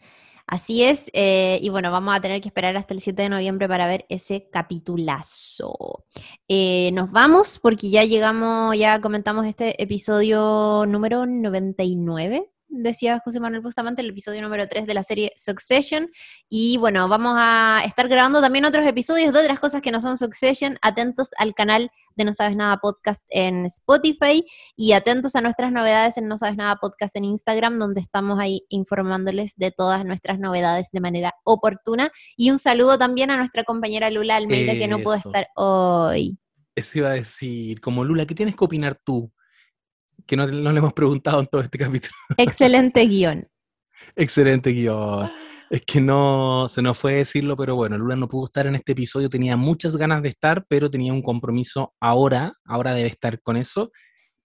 [0.47, 3.67] Así es, eh, y bueno, vamos a tener que esperar hasta el 7 de noviembre
[3.67, 6.05] para ver ese capitulazo.
[6.47, 14.01] nos vamos porque ya llegamos, ya comentamos este episodio número 99 decía José Manuel Bustamante,
[14.01, 16.09] el episodio número 3 de la serie Succession.
[16.49, 20.17] Y bueno, vamos a estar grabando también otros episodios de otras cosas que no son
[20.17, 20.77] Succession.
[20.81, 24.45] Atentos al canal de No Sabes Nada Podcast en Spotify
[24.75, 28.65] y atentos a nuestras novedades en No Sabes Nada Podcast en Instagram, donde estamos ahí
[28.69, 32.11] informándoles de todas nuestras novedades de manera oportuna.
[32.37, 36.37] Y un saludo también a nuestra compañera Lula Almeida, que no pudo estar hoy.
[36.75, 39.31] Eso iba a decir, como Lula, ¿qué tienes que opinar tú?
[40.25, 42.13] Que no, le hemos preguntado en todo este capítulo.
[42.37, 43.47] Excelente guion.
[44.15, 45.31] Excelente guion.
[45.69, 48.91] Es que no se nos fue decirlo, pero bueno, Lula no pudo estar en este
[48.91, 53.57] episodio, tenía muchas ganas de estar, pero tenía un compromiso ahora, ahora debe estar con
[53.57, 53.91] eso.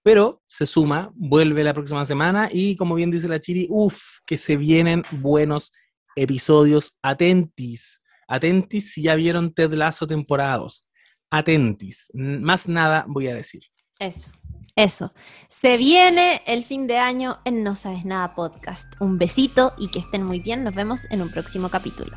[0.03, 4.39] Pero se suma, vuelve la próxima semana y como bien dice la Chiri, uff, que
[4.39, 5.73] se vienen buenos
[6.17, 6.95] episodios.
[7.03, 10.89] Atentis, atentis si ya vieron Ted Lasso temporadas.
[11.31, 12.11] atentis.
[12.15, 13.63] Más nada voy a decir.
[13.99, 14.33] Eso,
[14.77, 15.13] eso.
[15.49, 18.95] Se viene el fin de año en No Sabes Nada Podcast.
[19.01, 20.65] Un besito y que estén muy bien.
[20.65, 22.17] Nos vemos en un próximo capítulo.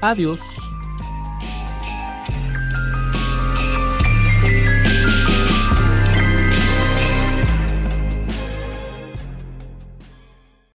[0.00, 0.40] Adiós.